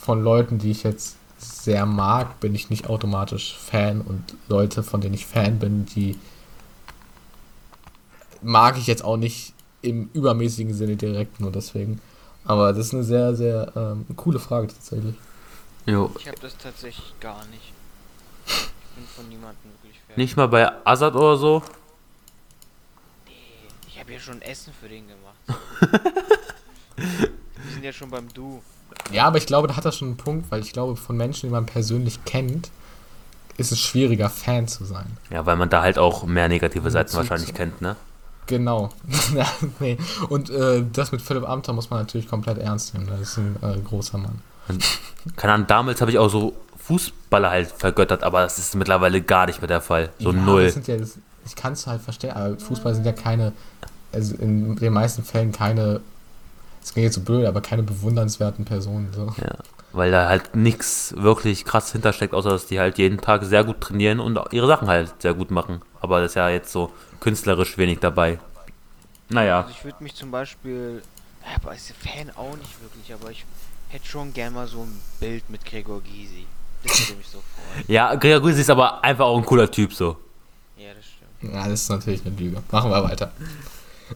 [0.00, 5.00] von Leuten, die ich jetzt sehr mag, bin ich nicht automatisch Fan und Leute, von
[5.00, 6.18] denen ich Fan bin, die
[8.42, 12.00] mag ich jetzt auch nicht im übermäßigen Sinne direkt nur deswegen.
[12.44, 15.14] Aber das ist eine sehr, sehr ähm, coole Frage tatsächlich.
[15.86, 16.10] Jo.
[16.18, 17.72] Ich habe das tatsächlich gar nicht.
[18.46, 20.16] Ich bin von niemandem wirklich Fan.
[20.16, 21.62] Nicht mal bei Azad oder so?
[24.02, 25.62] Habe ja schon Essen für den gemacht.
[26.96, 28.60] Wir sind ja schon beim Du.
[29.12, 31.48] Ja, aber ich glaube, da hat er schon einen Punkt, weil ich glaube, von Menschen,
[31.48, 32.70] die man persönlich kennt,
[33.58, 35.06] ist es schwieriger, Fan zu sein.
[35.30, 37.94] Ja, weil man da halt auch mehr negative Seiten Zu- wahrscheinlich zu- kennt, ne?
[38.48, 38.90] Genau.
[39.36, 39.46] Ja,
[39.78, 39.96] nee.
[40.28, 43.06] Und äh, das mit Philipp Amthor muss man natürlich komplett ernst nehmen.
[43.06, 44.40] Das ist ein äh, großer Mann.
[45.36, 49.46] Keine Ahnung, damals habe ich auch so Fußballer halt vergöttert, aber das ist mittlerweile gar
[49.46, 50.10] nicht mehr der Fall.
[50.18, 50.64] So ja, null.
[50.64, 53.52] Das sind ja, das, ich kann es halt verstehen, aber Fußball sind ja keine,
[54.12, 56.00] also in den meisten Fällen keine,
[56.82, 59.12] es klingt jetzt so blöd, aber keine bewundernswerten Personen.
[59.14, 59.34] So.
[59.42, 59.56] Ja,
[59.92, 63.80] weil da halt nichts wirklich krass hintersteckt, außer dass die halt jeden Tag sehr gut
[63.80, 65.82] trainieren und ihre Sachen halt sehr gut machen.
[66.00, 68.38] Aber das ist ja jetzt so künstlerisch wenig dabei.
[69.28, 71.02] Naja, Also ich würde mich zum Beispiel,
[71.42, 73.44] ja, aber als Fan auch nicht wirklich, aber ich
[73.88, 76.46] hätte schon gern mal so ein Bild mit Gregor Gysi.
[76.84, 77.84] Das würde mich so freuen.
[77.88, 80.16] ja, Gregor Gysi ist aber einfach auch ein cooler Typ so.
[80.76, 81.54] Ja, das stimmt.
[81.54, 82.62] Ja, das ist natürlich eine Lüge.
[82.70, 83.32] Machen wir weiter.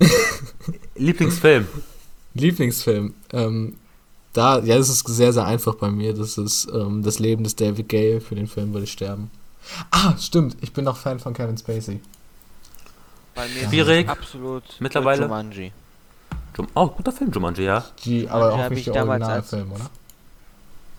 [0.94, 1.66] Lieblingsfilm?
[2.34, 3.14] Lieblingsfilm.
[3.32, 3.76] Ähm,
[4.32, 6.12] da, ja, das ist sehr, sehr einfach bei mir.
[6.14, 8.20] Das ist ähm, das Leben des David Gale.
[8.20, 9.30] Für den Film würde ich sterben.
[9.90, 10.56] Ah, stimmt.
[10.60, 12.00] Ich bin noch Fan von Kevin Spacey.
[13.34, 14.06] Bei mir Schwierig.
[14.06, 15.22] ist es absolut Mittlerweile.
[15.22, 15.72] Jumanji.
[16.56, 17.84] Jum oh, guter Film, Jumanji, ja.
[18.04, 19.90] Die, aber auch hab nicht ich der damals Originalfilm, oder?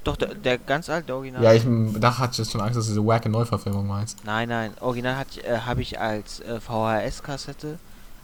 [0.04, 1.44] Doch, der, der ganz alte Original.
[1.44, 1.64] Ja, ich
[2.00, 4.24] da hatte ich jetzt schon Angst, dass du diese wacke Neuverfilmung meinst.
[4.24, 7.80] Nein, nein, Original hat, äh, habe ich als äh, VHS-Kassette,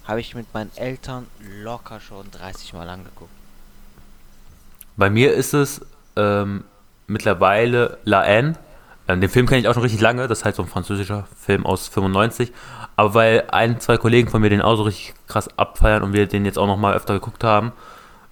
[0.05, 1.27] habe ich mit meinen Eltern
[1.63, 3.31] locker schon 30 Mal angeguckt.
[4.97, 5.81] Bei mir ist es
[6.15, 6.63] ähm,
[7.07, 8.53] mittlerweile La Haine.
[9.07, 10.27] Ähm, den Film kenne ich auch schon richtig lange.
[10.27, 12.51] Das ist halt so ein französischer Film aus 95.
[12.95, 16.27] Aber weil ein, zwei Kollegen von mir den auch so richtig krass abfeiern und wir
[16.27, 17.71] den jetzt auch noch mal öfter geguckt haben,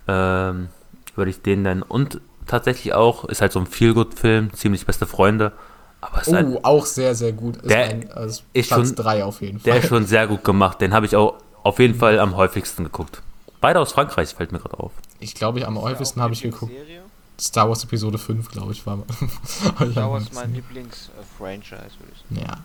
[0.07, 0.69] ähm,
[1.15, 1.81] würde ich den dann.
[1.81, 5.51] Und tatsächlich auch, ist halt so ein Feel-Good-Film, ziemlich beste Freunde.
[5.99, 7.57] Aber ist Oh, halt, auch sehr, sehr gut.
[7.57, 9.81] Ist Der ein, also ist Platz schon- 3 auf jeden der Fall.
[9.83, 10.79] ist schon sehr gut gemacht.
[10.81, 13.21] Den habe ich auch auf jeden Fall am häufigsten geguckt.
[13.59, 14.91] Beide aus Frankreich, fällt mir gerade auf.
[15.19, 16.71] Ich glaube, ich am häufigsten habe ich geguckt.
[16.71, 17.01] Serie?
[17.39, 18.99] Star Wars Episode 5, glaube ich, war.
[19.79, 22.47] ich Star Wars mein Lieblings-Franchise, würde ich sagen.
[22.47, 22.57] Ja.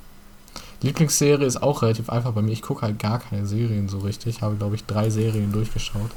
[0.83, 2.53] Lieblingsserie ist auch relativ einfach bei mir.
[2.53, 4.43] Ich gucke halt gar keine Serien so richtig.
[4.43, 6.11] Habe, glaube ich, drei Serien durchgeschaut.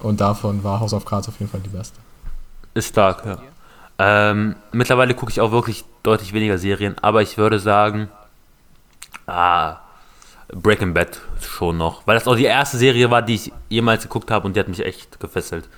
[0.00, 1.96] Und davon war House of Cards auf jeden Fall die beste.
[2.74, 3.38] Ist stark, ja.
[3.98, 8.08] Ähm, mittlerweile gucke ich auch wirklich deutlich weniger Serien, aber ich würde sagen,
[9.26, 9.76] ah,
[10.54, 14.30] Breaking Bad schon noch, weil das auch die erste Serie war, die ich jemals geguckt
[14.30, 15.68] habe und die hat mich echt gefesselt.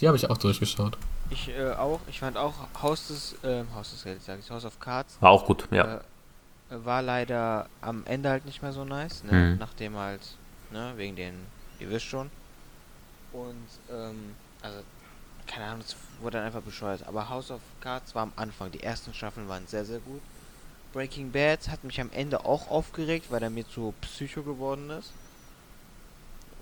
[0.00, 0.98] Die habe ich auch durchgeschaut.
[1.30, 4.64] Ich äh, auch, ich fand auch Haus des, ähm, Haus des Geldes, sag ich, House
[4.64, 5.96] of Cards, War auch gut, ja.
[5.96, 6.00] äh,
[6.84, 9.32] war leider am Ende halt nicht mehr so nice, ne?
[9.32, 9.58] Mhm.
[9.58, 10.20] Nachdem halt,
[10.70, 11.34] ne, wegen den,
[11.78, 12.30] ihr wisst schon.
[13.32, 14.78] Und, ähm, also,
[15.46, 17.06] keine Ahnung, es wurde dann einfach bescheuert.
[17.06, 20.20] Aber House of Cards war am Anfang, die ersten Staffeln waren sehr, sehr gut.
[20.94, 25.12] Breaking Bad hat mich am Ende auch aufgeregt, weil er mir zu Psycho geworden ist.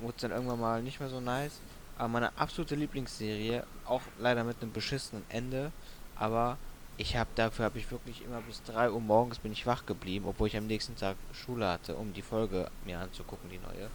[0.01, 1.61] Wurde dann irgendwann mal nicht mehr so nice.
[1.99, 5.71] Aber meine absolute Lieblingsserie, auch leider mit einem beschissenen Ende,
[6.17, 6.57] aber
[6.97, 10.25] ich habe dafür habe ich wirklich immer bis 3 Uhr morgens bin ich wach geblieben,
[10.27, 13.91] obwohl ich am nächsten Tag Schule hatte, um die Folge mir anzugucken, die neue.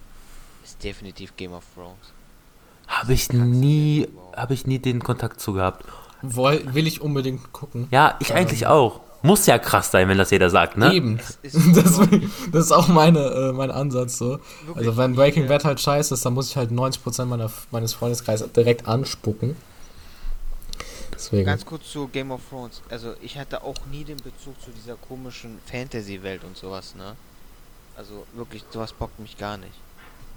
[0.62, 2.12] Ist definitiv Game of Thrones.
[2.86, 5.84] Habe ich nie, habe ich nie den Kontakt zu gehabt.
[6.22, 7.88] Woll, will ich unbedingt gucken.
[7.90, 9.07] Ja, ich eigentlich auch.
[9.22, 10.92] Muss ja krass sein, wenn das jeder sagt, ne?
[10.92, 11.18] Eben.
[11.42, 11.76] Es ist
[12.52, 14.38] das ist auch meine, äh, mein Ansatz so.
[14.64, 17.94] Wirklich, Also wenn Breaking Bad halt scheiße ist, dann muss ich halt 90% meiner, meines
[17.94, 19.56] Freundeskreises direkt anspucken.
[21.12, 21.46] Deswegen.
[21.46, 22.80] Ganz kurz zu Game of Thrones.
[22.90, 27.16] Also ich hatte auch nie den Bezug zu dieser komischen Fantasy-Welt und sowas, ne?
[27.96, 29.74] Also wirklich, sowas bockt mich gar nicht.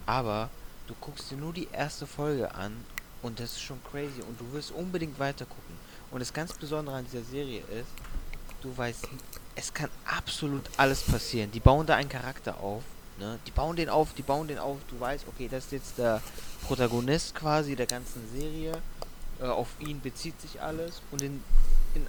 [0.07, 0.49] Aber
[0.88, 2.71] du guckst dir nur die erste Folge an
[3.21, 5.75] und das ist schon crazy und du wirst unbedingt weiter gucken.
[6.09, 7.91] Und das ganz Besondere an dieser Serie ist,
[8.62, 9.07] du weißt,
[9.55, 11.51] es kann absolut alles passieren.
[11.51, 12.84] Die bauen da einen Charakter auf,
[13.20, 13.39] ne?
[13.45, 14.78] Die bauen den auf, die bauen den auf.
[14.89, 16.22] Du weißt, okay, das ist jetzt der
[16.68, 18.82] Protagonist quasi der ganzen Serie.
[19.41, 21.43] Äh, auf ihn bezieht sich alles und in,
[21.95, 22.05] in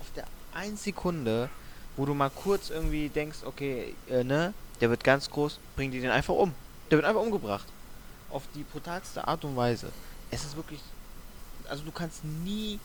[0.00, 1.48] auf der einen Sekunde,
[1.96, 6.00] wo du mal kurz irgendwie denkst, okay, äh, ne, der wird ganz groß, bringen die
[6.00, 6.52] den einfach um.
[6.90, 7.66] Der wird einfach umgebracht.
[8.30, 9.90] Auf die brutalste Art und Weise.
[10.30, 10.80] Es ist wirklich,
[11.68, 12.78] also du kannst nie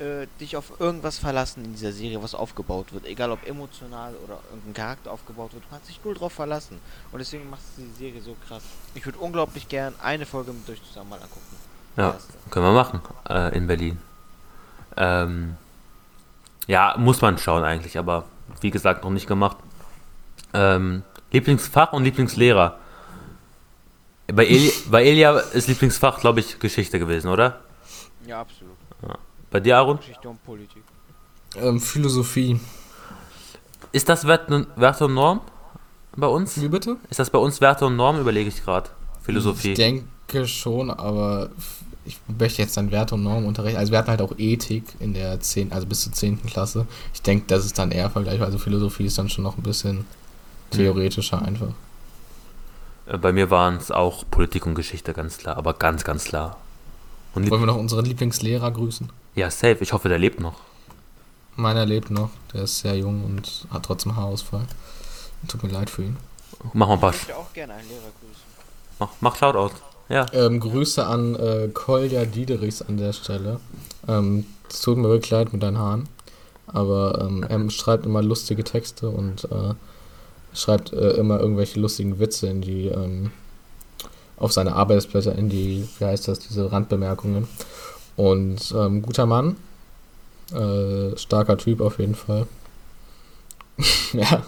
[0.00, 3.06] äh, dich auf irgendwas verlassen in dieser Serie, was aufgebaut wird.
[3.06, 5.64] Egal ob emotional oder irgendein Charakter aufgebaut wird.
[5.64, 6.80] Du kannst dich null drauf verlassen.
[7.12, 8.62] Und deswegen macht es die Serie so krass.
[8.94, 11.56] Ich würde unglaublich gern eine Folge mit euch zusammen mal angucken.
[11.96, 12.16] Ja,
[12.50, 13.98] können wir machen äh, in Berlin.
[14.96, 15.56] Ähm,
[16.66, 18.24] ja, muss man schauen eigentlich, aber
[18.60, 19.56] wie gesagt, noch nicht gemacht.
[20.54, 22.78] Ähm, Lieblingsfach und Lieblingslehrer.
[24.28, 27.60] Bei, Eli bei Elia ist Lieblingsfach, glaube ich, Geschichte gewesen, oder?
[28.26, 28.76] Ja, absolut.
[29.50, 29.98] Bei dir, Aaron?
[29.98, 30.82] Geschichte und Politik.
[31.56, 32.60] Ähm, Philosophie.
[33.92, 35.40] Ist das Wert Werte und Norm
[36.16, 36.60] bei uns?
[36.60, 36.96] Wie bitte?
[37.08, 38.90] Ist das bei uns Werte und Norm, überlege ich gerade.
[39.22, 39.72] Philosophie.
[39.72, 41.50] Ich denke schon, aber
[42.04, 43.78] ich möchte jetzt dann Werte und Normen unterrichten.
[43.78, 46.42] Also wir hatten halt auch Ethik in der 10., also bis zur 10.
[46.46, 46.86] Klasse.
[47.12, 48.46] Ich denke, das ist dann eher vergleichbar.
[48.46, 50.06] Also Philosophie ist dann schon noch ein bisschen
[50.70, 51.68] theoretischer einfach.
[53.06, 56.56] Äh, Bei mir waren es auch Politik und Geschichte, ganz klar, aber ganz, ganz klar.
[57.34, 59.10] Und Wollen wir noch unseren Lieblingslehrer grüßen?
[59.38, 59.78] Ja, safe.
[59.80, 60.54] Ich hoffe, der lebt noch.
[61.56, 64.66] Meiner lebt noch, der ist sehr jung und hat trotzdem Haarausfall.
[65.46, 66.16] Tut mir leid für ihn.
[66.72, 67.10] Mach mal ein paar.
[67.10, 68.42] Ich möchte auch gerne einen Lehrer grüßen.
[68.98, 69.74] Mach, mach Shoutout.
[70.08, 70.26] Ja.
[70.32, 73.60] Ähm, Grüße an äh, Kolja Diederichs an der Stelle.
[74.08, 76.08] Ähm, es tut mir wirklich leid mit deinen Haaren.
[76.66, 79.74] Aber ähm, er schreibt immer lustige Texte und äh,
[80.54, 83.30] schreibt äh, immer irgendwelche lustigen Witze in die, ähm,
[84.36, 87.46] auf seine Arbeitsblätter, in die, wie heißt das, diese Randbemerkungen.
[88.18, 89.54] Und ähm, guter Mann.
[90.52, 92.48] Äh, starker Typ auf jeden Fall.
[94.12, 94.42] ja.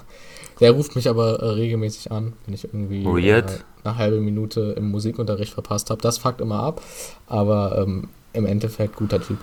[0.58, 3.50] Der ruft mich aber äh, regelmäßig an, wenn ich irgendwie Weird.
[3.50, 6.02] Äh, eine halbe Minute im Musikunterricht verpasst habe.
[6.02, 6.82] Das fuckt immer ab,
[7.28, 9.38] aber ähm, im Endeffekt guter Typ.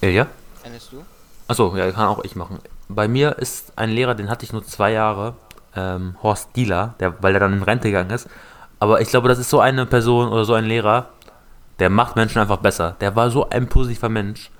[0.00, 0.26] Ilja?
[0.64, 1.04] Ernest du?
[1.48, 2.60] Achso, ja, kann auch ich machen.
[2.88, 5.34] Bei mir ist ein Lehrer, den hatte ich nur zwei Jahre,
[5.76, 8.26] ähm, Horst Dieler, der, weil er dann in Rente gegangen ist.
[8.78, 11.10] Aber ich glaube, das ist so eine Person oder so ein Lehrer,
[11.80, 12.96] der macht Menschen einfach besser.
[13.00, 14.50] Der war so ein positiver Mensch.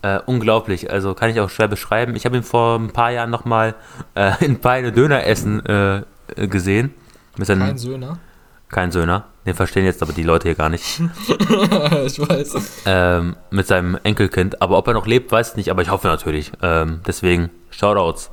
[0.00, 2.14] Äh, unglaublich, also kann ich auch schwer beschreiben.
[2.14, 3.74] Ich habe ihn vor ein paar Jahren nochmal
[4.14, 6.02] äh, in Peine Döner essen äh,
[6.46, 6.94] gesehen.
[7.36, 8.18] Mit seinen, Kein Söhner.
[8.68, 9.24] kein Söhner.
[9.44, 11.00] Den verstehen jetzt aber die Leute hier gar nicht.
[12.04, 12.82] ich weiß.
[12.86, 14.62] ähm, mit seinem Enkelkind.
[14.62, 16.52] Aber ob er noch lebt, weiß ich nicht, aber ich hoffe natürlich.
[16.62, 18.30] Ähm, deswegen, Shoutouts.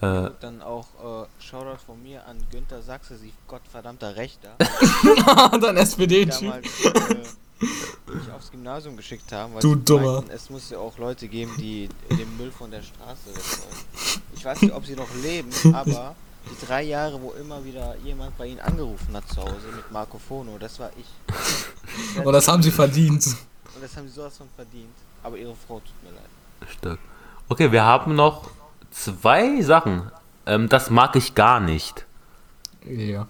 [0.00, 0.86] Äh, Dann auch
[1.24, 4.50] äh, Shoutout von mir an Günther Sachse, sie gottverdammter Rechter,
[5.60, 6.50] Dein die SPD-Typ.
[6.50, 10.14] damals äh, mich aufs Gymnasium geschickt haben, weil Du Dummer.
[10.16, 14.22] meinten, es muss ja auch Leute geben, die den Müll von der Straße wegräumen.
[14.34, 16.14] Ich weiß nicht, ob sie noch leben, aber
[16.50, 20.18] die drei Jahre, wo immer wieder jemand bei ihnen angerufen hat zu Hause mit Marco
[20.18, 22.24] Fono, das war ich.
[22.24, 23.26] Und das haben sie verdient.
[23.74, 24.94] Und das haben sie sowas von verdient.
[25.22, 26.70] Aber ihre Frau tut mir leid.
[26.78, 26.98] Stark.
[27.48, 28.50] Okay, wir haben noch
[28.90, 30.10] zwei Sachen.
[30.48, 32.06] Ähm, das mag ich gar nicht.
[32.86, 33.28] Ja.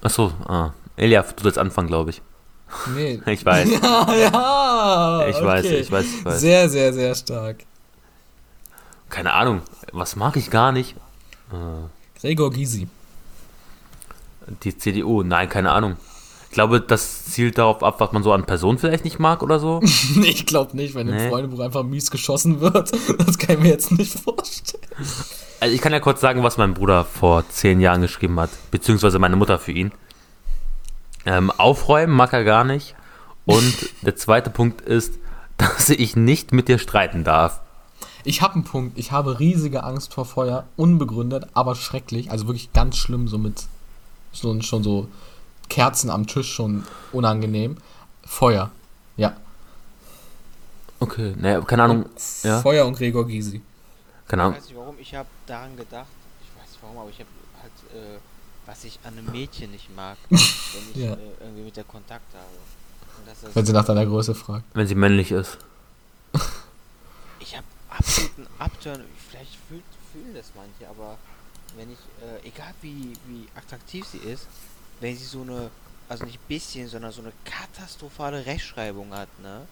[0.00, 0.70] Achso, ah.
[0.96, 2.22] Elia, du sollst anfangen, glaube ich.
[2.94, 3.20] Nee.
[3.26, 3.68] Ich weiß.
[3.82, 5.28] Ja, ja.
[5.28, 5.80] Ich weiß, okay.
[5.80, 6.40] ich weiß, ich weiß.
[6.40, 7.58] Sehr, sehr, sehr stark.
[9.10, 9.62] Keine Ahnung.
[9.92, 10.96] Was mag ich gar nicht?
[11.52, 12.88] Äh, Gregor Gysi.
[14.64, 15.98] die CDU, nein, keine Ahnung.
[16.50, 19.58] Ich glaube, das zielt darauf ab, was man so an Personen vielleicht nicht mag oder
[19.60, 19.80] so.
[20.22, 21.28] Ich glaube nicht, wenn im Nee.
[21.28, 22.90] Freundebuch einfach mies geschossen wird.
[23.18, 24.82] Das kann ich mir jetzt nicht vorstellen.
[25.60, 29.18] Also ich kann ja kurz sagen, was mein Bruder vor zehn Jahren geschrieben hat, beziehungsweise
[29.18, 29.92] meine Mutter für ihn.
[31.26, 32.94] Ähm, aufräumen mag er gar nicht.
[33.44, 35.14] Und der zweite Punkt ist,
[35.58, 37.60] dass ich nicht mit dir streiten darf.
[38.24, 38.98] Ich habe einen Punkt.
[38.98, 40.64] Ich habe riesige Angst vor Feuer.
[40.76, 42.30] Unbegründet, aber schrecklich.
[42.30, 43.64] Also wirklich ganz schlimm, so mit
[44.32, 45.08] so, schon so
[45.68, 47.76] Kerzen am Tisch schon unangenehm.
[48.24, 48.70] Feuer.
[49.16, 49.36] Ja.
[51.00, 52.06] Okay, naja, keine Ahnung.
[52.42, 53.62] Ja, Feuer und Gregor Gysi.
[54.26, 54.56] keine Ich Ahnung.
[54.56, 56.06] weiß nicht warum, ich habe daran gedacht,
[56.42, 57.28] ich weiß nicht warum, aber ich habe
[57.62, 58.18] halt, äh,
[58.66, 61.12] was ich an einem Mädchen nicht mag, wenn ich Ja.
[61.12, 62.44] äh, irgendwie mit der Kontakt habe.
[63.18, 64.64] Und das ist, Wenn sie nach deiner Größe fragt.
[64.74, 65.58] Wenn sie männlich ist.
[67.40, 71.16] ich habe absoluten Abturn, vielleicht fühlt, fühlen das manche, aber
[71.76, 74.46] wenn ich, äh, egal wie, wie attraktiv sie ist,
[75.00, 75.70] wenn sie so eine,
[76.08, 79.62] also nicht bisschen, sondern so eine katastrophale Rechtschreibung hat, ne,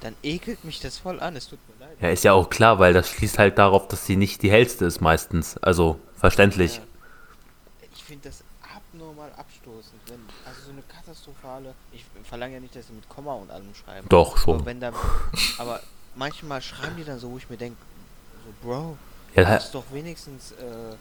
[0.00, 1.96] dann ekelt mich das voll an, es tut mir leid.
[2.00, 4.84] Ja, ist ja auch klar, weil das schließt halt darauf, dass sie nicht die hellste
[4.86, 5.58] ist meistens.
[5.58, 6.76] Also, verständlich.
[6.76, 6.82] Ja.
[7.94, 8.42] Ich finde das
[8.74, 13.34] abnormal abstoßend, wenn, also so eine katastrophale, ich verlange ja nicht, dass sie mit Komma
[13.34, 14.08] und allem schreiben.
[14.08, 14.64] Doch, Aber schon.
[14.64, 14.92] wenn da,
[15.58, 15.80] aber
[16.14, 17.76] manchmal schreiben die dann so, wo ich mir denke,
[18.44, 18.96] so Bro,
[19.34, 20.94] Ja, ha- musst doch wenigstens, äh,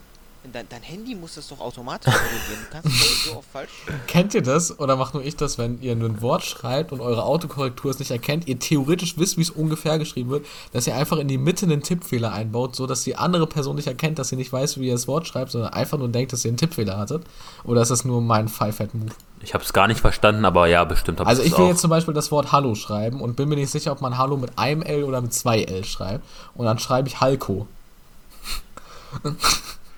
[0.52, 2.66] dein, dein Handy muss das doch automatisch korrigieren.
[2.66, 4.00] Du kannst es so oft falsch schreiben.
[4.08, 4.80] Kennt ihr das?
[4.80, 8.12] Oder macht nur ich das, wenn ihr ein Wort schreibt und eure Autokorrektur es nicht
[8.12, 11.66] erkennt, ihr theoretisch wisst, wie es ungefähr geschrieben wird, dass ihr einfach in die Mitte
[11.66, 14.88] einen Tippfehler einbaut, so dass die andere Person nicht erkennt, dass sie nicht weiß, wie
[14.88, 17.24] ihr das Wort schreibt, sondern einfach nur denkt, dass ihr einen Tippfehler hattet?
[17.64, 19.12] Oder ist das nur mein Five-Head-Move?
[19.42, 21.70] Ich habe es gar nicht verstanden, aber ja, bestimmt habe Also ich will auch.
[21.70, 24.36] jetzt zum Beispiel das Wort Hallo schreiben und bin mir nicht sicher, ob man Hallo
[24.36, 26.26] mit einem L oder mit zwei L schreibt.
[26.56, 27.68] Und dann schreibe ich Halko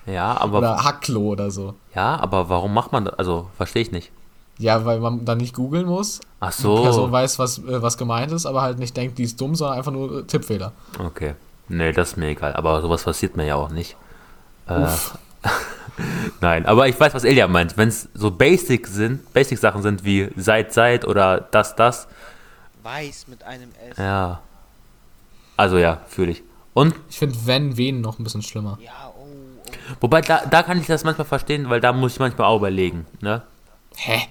[0.06, 1.74] Ja, aber oder Hacklo oder so.
[1.94, 3.14] ja, aber warum macht man das?
[3.18, 4.10] Also, verstehe ich nicht.
[4.58, 6.20] Ja, weil man dann nicht googeln muss.
[6.40, 7.12] Ach Die Person so.
[7.12, 9.92] weiß, was, äh, was gemeint ist, aber halt nicht denkt, die ist dumm, sondern einfach
[9.92, 10.72] nur äh, Tippfehler.
[10.98, 11.34] Okay.
[11.68, 12.52] Nee, das ist mir egal.
[12.54, 13.96] Aber sowas passiert mir ja auch nicht.
[14.68, 14.86] Äh,
[16.40, 17.76] nein, aber ich weiß, was Elia meint.
[17.76, 22.06] Wenn es so Basic sind, Basic-Sachen sind wie seit, seit oder das, das.
[22.82, 23.96] Weiß mit einem S.
[23.96, 24.40] Ja.
[25.56, 26.42] Also ja, fühle ich.
[26.74, 28.78] Und, Ich finde wenn, wen noch ein bisschen schlimmer.
[28.82, 29.11] Ja.
[30.00, 33.06] Wobei, da, da kann ich das manchmal verstehen, weil da muss ich manchmal auch überlegen,
[33.20, 33.42] ne?
[33.96, 34.22] Hä?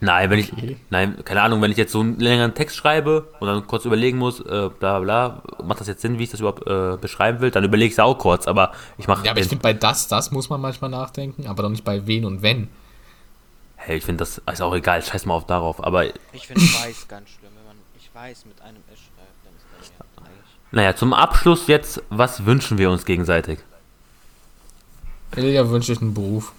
[0.00, 0.72] Nein, wenn Okay.
[0.72, 3.84] ich, nein, keine Ahnung, wenn ich jetzt so einen längeren Text schreibe und dann kurz
[3.84, 7.40] überlegen muss, äh, bla bla, macht das jetzt Sinn, wie ich das überhaupt äh, beschreiben
[7.40, 9.72] will, dann überlege ich es auch kurz, aber ich mache Ja, aber ich finde bei
[9.74, 12.68] das, das muss man manchmal nachdenken, aber doch nicht bei wen und wenn.
[13.76, 17.06] hey, ich finde das ist auch egal, scheiß mal auf darauf, aber Ich finde weiß
[17.08, 20.58] ganz schlimm, wenn man ich weiß mit einem S schreibt, dann ist mir eigentlich.
[20.72, 23.60] naja, zum Abschluss jetzt, was wünschen wir uns gegenseitig?
[25.36, 26.52] Ilja wünsche ich einen Beruf,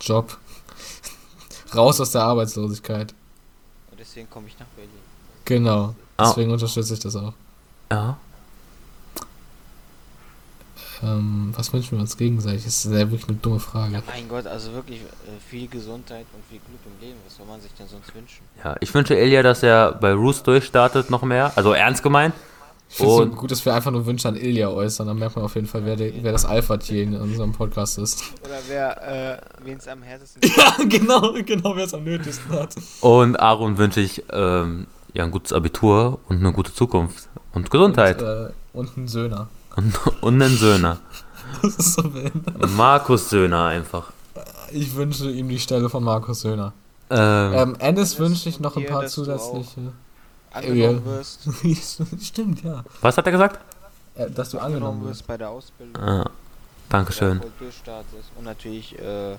[0.00, 0.36] Job.
[1.74, 3.14] Raus aus der Arbeitslosigkeit.
[3.90, 4.90] Und deswegen komme ich nach Berlin.
[5.44, 5.94] Genau.
[6.16, 6.28] Ah.
[6.28, 7.32] Deswegen unterstütze ich das auch.
[7.90, 8.18] Ja.
[11.02, 12.64] Ähm, was wünschen wir uns gegenseitig?
[12.64, 14.02] Das ist ja wirklich eine dumme Frage.
[14.06, 17.18] Mein Gott, also wirklich äh, viel Gesundheit und viel Glück im Leben.
[17.26, 18.42] Was soll man sich denn sonst wünschen?
[18.62, 22.34] Ja, ich wünsche Elia, dass er bei Roos durchstartet noch mehr, also ernst gemeint.
[22.90, 25.06] Ich finde es so Und- gut, dass wir einfach nur Wünsche an Ilja äußern.
[25.06, 28.22] Dann merkt man auf jeden Fall, wer, der, wer das Alpha-Tier in unserem Podcast ist.
[28.44, 32.74] Oder wer, äh, wen es am härtesten ja, genau, genau, wer es am nötigsten hat.
[33.00, 38.20] Und Aaron wünsche ich ähm, ja, ein gutes Abitur und eine gute Zukunft und Gesundheit
[38.22, 39.48] Und, äh, und ein Söhner.
[39.76, 40.98] und, und einen Söhner.
[41.62, 42.32] Das ist so wild.
[42.76, 44.12] Markus Söhner einfach.
[44.72, 46.72] Ich wünsche ihm die Stelle von Markus Söhner.
[47.10, 49.92] Ähm, Ähm, Ennis wünsche ich und noch ein paar zusätzliche.
[50.52, 51.48] Angenommen wirst,
[52.22, 52.84] Stimmt, ja.
[53.00, 53.60] was hat er gesagt?
[54.16, 56.02] Äh, dass du angenommen wirst bei der Ausbildung.
[56.02, 56.28] Ah,
[56.88, 57.40] Dankeschön.
[58.36, 59.36] Und natürlich, äh,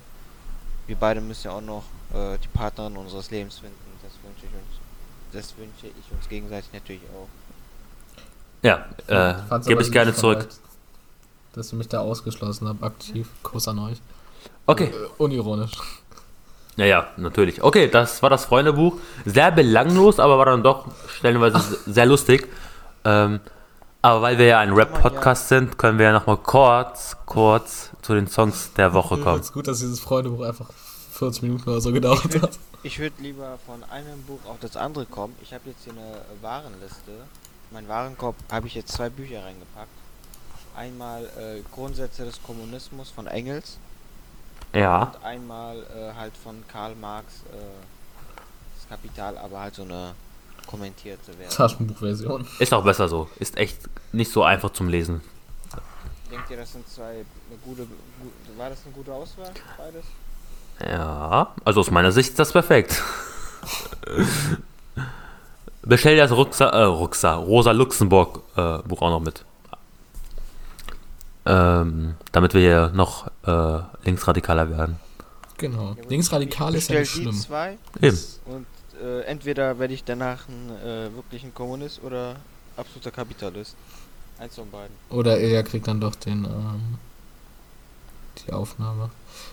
[0.86, 1.84] wir beide müssen ja auch noch
[2.14, 3.76] äh, die Partnerin unseres Lebens finden.
[4.02, 4.80] Das wünsche ich uns.
[5.32, 7.28] Das wünsche ich uns gegenseitig natürlich auch.
[8.62, 10.48] Ja, äh, gebe ich gerne zurück.
[11.52, 13.28] Dass ihr mich da ausgeschlossen habt, aktiv.
[13.42, 13.98] Kuss an euch.
[14.66, 14.86] Okay.
[14.86, 15.72] Äh, unironisch.
[16.76, 17.62] Ja, ja, natürlich.
[17.62, 18.98] Okay, das war das Freundebuch.
[19.26, 22.48] Sehr belanglos, aber war dann doch stellenweise sehr lustig.
[23.04, 23.40] Ähm,
[24.00, 28.26] aber weil wir ja ein Rap-Podcast sind, können wir ja nochmal kurz, kurz zu den
[28.26, 29.40] Songs der Woche kommen.
[29.40, 30.70] ist gut, dass dieses Freundebuch einfach
[31.12, 32.58] 40 Minuten oder so gedauert hat.
[32.82, 35.36] Ich würde lieber von einem Buch auf das andere kommen.
[35.40, 37.12] Ich habe jetzt hier eine Warenliste.
[37.70, 39.88] Mein Warenkorb habe ich jetzt zwei Bücher reingepackt.
[40.74, 43.78] Einmal äh, Grundsätze des Kommunismus von Engels
[44.74, 45.12] Ja.
[45.14, 47.56] und einmal äh, halt von Karl Marx äh,
[48.76, 50.14] das Kapital, aber halt so eine
[50.66, 51.50] kommentierte Version.
[51.56, 52.46] Taschenbuchversion.
[52.58, 53.28] Ist auch besser so.
[53.38, 53.78] Ist echt
[54.12, 55.20] nicht so einfach zum Lesen.
[56.30, 60.04] Denkt ihr, das sind zwei eine gute, gu- war das eine gute Auswahl, beides?
[60.90, 63.02] Ja, also aus meiner Sicht ist das perfekt.
[65.82, 69.44] Bestell dir das Ruxa, äh, Ruxa, Rosa Luxemburg äh, Buch auch noch mit.
[71.44, 74.96] Ähm, damit wir hier noch äh, linksradikaler werden.
[75.58, 75.96] Genau.
[76.00, 76.08] Ja.
[76.08, 77.32] Linksradikal Ich ist ja nicht schlimm.
[77.34, 78.18] zwei Eben.
[78.46, 78.66] und
[79.02, 82.36] äh, entweder werde ich danach ein äh, wirklich ein Kommunist oder
[82.76, 83.74] absoluter Kapitalist.
[84.38, 84.94] Eins von beiden.
[85.10, 86.98] Oder Ilja kriegt dann doch den, ähm,
[88.46, 89.10] die Aufnahme.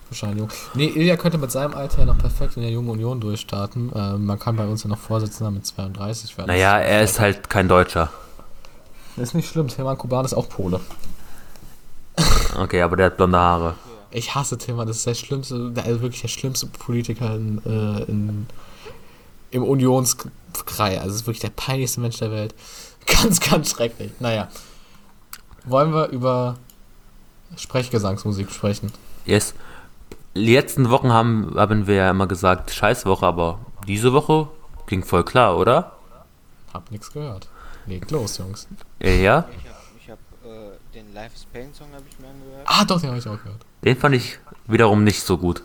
[0.09, 0.49] Bescheinigung.
[0.73, 3.91] Nee, Ilja könnte mit seinem Alter ja noch perfekt in der Jungen Union durchstarten.
[3.95, 6.47] Ähm, man kann bei uns ja noch Vorsitzender mit 32 werden.
[6.47, 8.11] Naja, er ist halt kein Deutscher.
[9.15, 9.67] Das ist nicht schlimm.
[9.67, 10.79] Tilman Kuban ist auch Pole.
[12.57, 13.75] Okay, aber der hat blonde Haare.
[14.11, 14.87] Ich hasse Tilman.
[14.87, 18.47] Das ist der schlimmste, der ist wirklich der schlimmste Politiker in, äh, in,
[19.51, 20.99] im Unionskreis.
[20.99, 22.55] Also, ist wirklich der peinlichste Mensch der Welt.
[23.05, 24.11] Ganz, ganz schrecklich.
[24.19, 24.49] Naja.
[25.65, 26.57] Wollen wir über
[27.55, 28.91] Sprechgesangsmusik sprechen?
[29.25, 29.55] Yes.
[30.35, 34.47] Die letzten Wochen haben, haben wir ja immer gesagt, Scheißwoche, aber diese Woche
[34.85, 35.93] ging voll klar, oder?
[36.73, 37.47] Hab nix gehört.
[37.87, 38.67] Legt los, Jungs.
[39.01, 39.09] Ja.
[39.09, 39.47] Ich habe
[39.99, 42.65] ich hab, äh, den Life is Pain Song habe ich mir angehört.
[42.65, 43.65] Ah, doch, den habe ich auch gehört.
[43.83, 45.61] Den fand ich wiederum nicht so gut.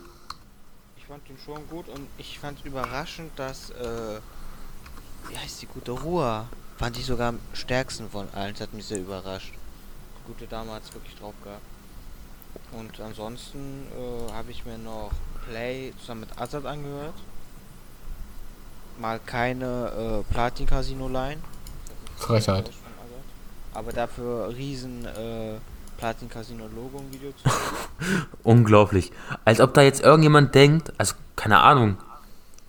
[0.97, 4.19] Ich fand den schon gut und ich fand überraschend, dass äh,
[5.29, 6.45] wie heißt die gute Ruhe?
[6.77, 8.51] Fand ich sogar am stärksten von allen.
[8.53, 9.53] Das hat mich sehr überrascht.
[10.19, 11.61] Die gute Dame hat es wirklich drauf gehabt.
[12.73, 15.11] Und ansonsten äh, habe ich mir noch
[15.47, 17.15] Play zusammen mit Azad angehört.
[18.99, 21.41] Mal keine äh, Platin Casino Line.
[22.17, 22.71] Frechheit.
[23.75, 25.55] Aber dafür riesen äh,
[25.97, 27.49] Platin Casino Logo im Video zu
[28.43, 29.11] Unglaublich.
[29.43, 31.97] Als ob da jetzt irgendjemand denkt, also keine Ahnung,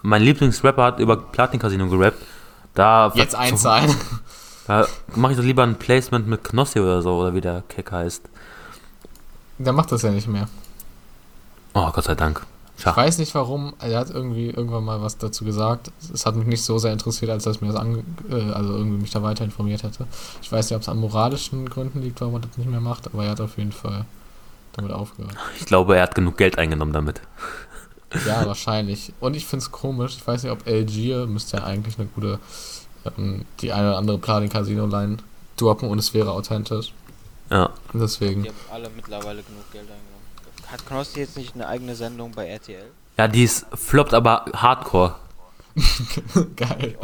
[0.03, 2.19] mein Lieblingsrapper hat über Platin Casino gerappt.
[2.75, 3.95] Da, Jetzt einzahlen.
[4.67, 7.91] da mache ich doch lieber ein Placement mit Knossi oder so, oder wie der Keck
[7.93, 8.23] heißt.
[9.59, 10.49] Der macht das ja nicht mehr.
[11.73, 12.45] Oh, Gott sei Dank.
[12.79, 13.75] Ich weiß nicht warum.
[13.81, 15.91] Er hat irgendwie irgendwann mal was dazu gesagt.
[16.13, 18.99] Es hat mich nicht so sehr interessiert, als dass mir das ange äh, also irgendwie
[18.99, 20.07] mich da weiter informiert hätte.
[20.43, 23.07] Ich weiß nicht, ob es an moralischen Gründen liegt, warum er das nicht mehr macht,
[23.07, 24.05] aber er hat auf jeden Fall
[24.75, 25.35] damit aufgehört.
[25.59, 27.23] Ich glaube, er hat genug Geld eingenommen damit.
[28.27, 29.13] Ja, wahrscheinlich.
[29.21, 30.17] Und ich finde es komisch.
[30.17, 32.39] Ich weiß nicht, ob LG müsste ja eigentlich eine gute,
[33.17, 35.17] ähm, die eine oder andere Platin Casino Line
[35.57, 36.93] droppen und es wäre authentisch.
[37.51, 37.71] Ja.
[37.93, 38.43] Und deswegen.
[38.43, 40.16] Die haben alle mittlerweile genug Geld eingenommen.
[40.71, 42.91] Hat Knossi jetzt nicht eine eigene Sendung bei RTL?
[43.19, 45.15] Ja, die ist floppt aber hardcore.
[46.57, 46.97] Geil.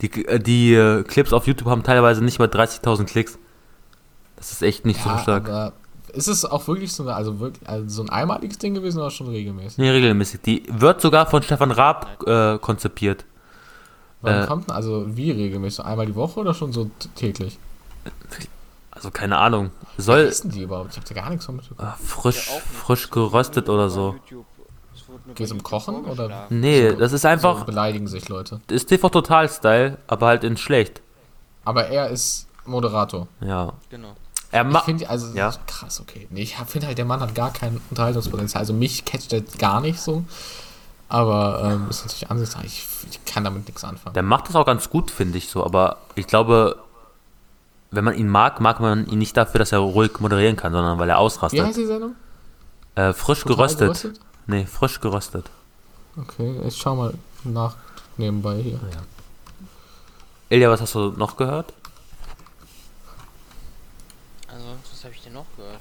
[0.00, 3.38] Die, äh, die äh, Clips auf YouTube haben teilweise nicht mal 30.000 Klicks.
[4.36, 5.48] Das ist echt nicht so Ja, stark.
[5.48, 5.72] aber
[6.12, 9.10] ist es auch wirklich so, eine, also wirklich, also so ein einmaliges Ding gewesen oder
[9.10, 9.78] schon regelmäßig?
[9.78, 10.40] Nee, regelmäßig.
[10.42, 13.24] Die wird sogar von Stefan Raab äh, konzipiert.
[14.20, 14.46] Wann Äh.
[14.46, 15.76] kommt denn, also wie regelmäßig?
[15.76, 17.58] So einmal die Woche oder schon so täglich?
[19.04, 19.70] Also keine Ahnung.
[19.98, 20.92] Soll ist denn die überhaupt?
[20.92, 21.90] Ich hab da gar nichts von mitbekommen.
[21.90, 24.16] äh, frisch, Ja, frisch geröstet oder so.
[24.30, 24.46] YouTube-
[25.38, 26.46] es um Kochen oder-.
[26.48, 28.60] Nee, So- das ist So einfach, beleidigen sich Leute.
[28.70, 31.02] ist TV Total Style, aber halt in schlecht.
[31.66, 33.28] Aber er ist Moderator.
[33.42, 33.74] Ja.
[33.90, 34.14] Genau.
[34.50, 34.84] Er Ich macht.
[34.86, 35.52] finde, also Ja.
[35.66, 36.26] krass, okay.
[36.30, 38.60] Nee, ich finde halt, der Mann hat gar kein Unterhaltungspotenzial.
[38.60, 40.24] Also mich catcht er gar nicht so.
[41.10, 42.64] Aber ähm, ist natürlich Ansichtssache.
[42.66, 44.14] Ich, ich kann damit nichts anfangen.
[44.14, 45.62] Der macht das auch ganz gut, finde ich so.
[45.62, 46.76] Aber ich glaube,
[47.94, 50.98] wenn man ihn mag, mag man ihn nicht dafür, dass er ruhig moderieren kann, sondern
[50.98, 51.64] weil er Wie ausrastet.
[51.64, 52.14] heißt die Sendung?
[52.94, 54.20] Äh, frisch Total geröstet.
[54.46, 55.50] Nee, frisch geröstet.
[56.16, 57.14] Okay, ich schau mal
[57.44, 57.76] nach
[58.16, 58.78] nebenbei hier.
[60.48, 61.72] Ilja, was hast du noch gehört?
[64.48, 65.80] Ansonsten, was habe ich denn noch gehört?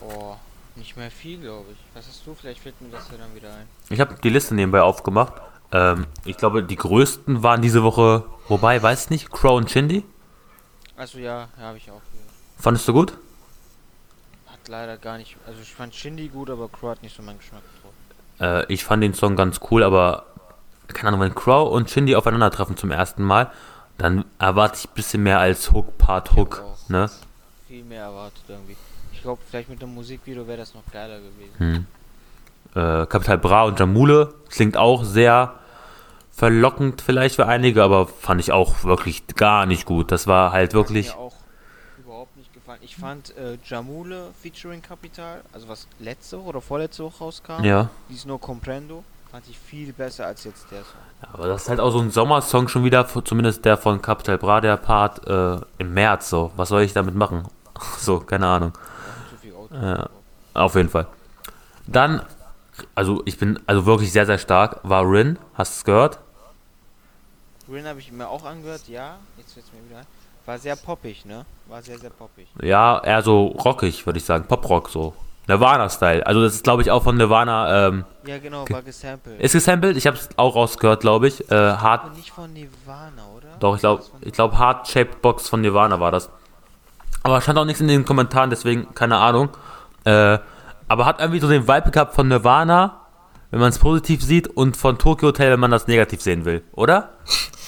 [0.00, 0.38] Boah.
[0.76, 1.78] Nicht mehr viel, glaube ich.
[1.94, 2.34] Was hast du?
[2.34, 3.66] Vielleicht fällt mir das ja dann wieder ein.
[3.90, 5.32] Ich habe die Liste nebenbei aufgemacht.
[5.72, 10.04] Ähm, ich glaube, die größten waren diese Woche, wobei, weiß ich nicht, Crow und Shindy.
[10.98, 12.28] Also ja, ja habe ich auch gehört.
[12.58, 13.12] Fandest du gut?
[14.46, 15.36] Hat leider gar nicht.
[15.46, 18.66] Also ich fand Shindy gut, aber Crow hat nicht so meinen Geschmack getroffen.
[18.68, 20.26] Äh, ich fand den Song ganz cool, aber
[20.88, 23.50] keine Ahnung, wenn Crow und Shindy aufeinandertreffen zum ersten Mal,
[23.96, 26.64] dann erwarte ich ein bisschen mehr als Hook, Part, Hook.
[26.64, 26.88] auch.
[26.88, 27.08] Ne?
[27.68, 28.76] Viel mehr erwartet irgendwie.
[29.12, 31.54] Ich glaube, vielleicht mit dem Musikvideo wäre das noch geiler gewesen.
[31.58, 31.86] Hm.
[32.74, 35.54] Äh, Capital Bra und Jamule klingt auch sehr
[36.38, 40.12] verlockend vielleicht für einige, aber fand ich auch wirklich gar nicht gut.
[40.12, 41.10] Das war halt wirklich.
[41.10, 41.34] Hat mir auch
[41.98, 42.78] überhaupt nicht gefallen.
[42.82, 47.90] Ich fand äh, Jamule featuring Capital, also was letzte oder vorletzte Woche rauskam, Ja.
[48.08, 51.32] dies nur Comprendo, fand ich viel besser als jetzt der Song.
[51.32, 54.60] Aber das ist halt auch so ein Sommersong schon wieder, zumindest der von Capital Bra,
[54.60, 56.52] der Part äh, im März so.
[56.56, 57.48] Was soll ich damit machen?
[57.98, 58.72] So, keine Ahnung.
[59.72, 60.08] Ja.
[60.54, 61.06] Auf jeden Fall.
[61.86, 62.22] Dann,
[62.94, 65.38] also ich bin also wirklich sehr, sehr stark, war Rin.
[65.54, 66.18] Hast du es gehört?
[67.70, 69.16] Rin habe ich mir auch angehört, ja.
[69.36, 70.02] Jetzt wird's mir wieder.
[70.46, 71.44] War sehr poppig, ne?
[71.66, 72.46] War sehr, sehr poppig.
[72.62, 74.44] Ja, eher so rockig, würde ich sagen.
[74.46, 75.14] Poprock so.
[75.46, 76.26] Nirvana-Style.
[76.26, 77.88] Also das ist, glaube ich, auch von Nirvana.
[77.88, 79.40] Ähm, Ja, genau, war gesampelt.
[79.40, 79.96] ist gesampelt.
[79.96, 81.50] Ich habe es auch rausgehört, glaube ich.
[81.50, 83.48] Äh, hard, Aber nicht von Nirvana, oder?
[83.60, 86.28] doch, ich glaube, ich glaube, Hard Shaped Box von Nirvana war das.
[87.22, 89.48] Aber stand auch nichts in den Kommentaren, deswegen keine Ahnung.
[90.04, 90.38] Äh,
[90.86, 93.00] aber hat irgendwie so den Vibe gehabt von Nirvana,
[93.50, 96.62] wenn man es positiv sieht, und von Tokyo Hotel, wenn man das negativ sehen will,
[96.72, 97.14] oder?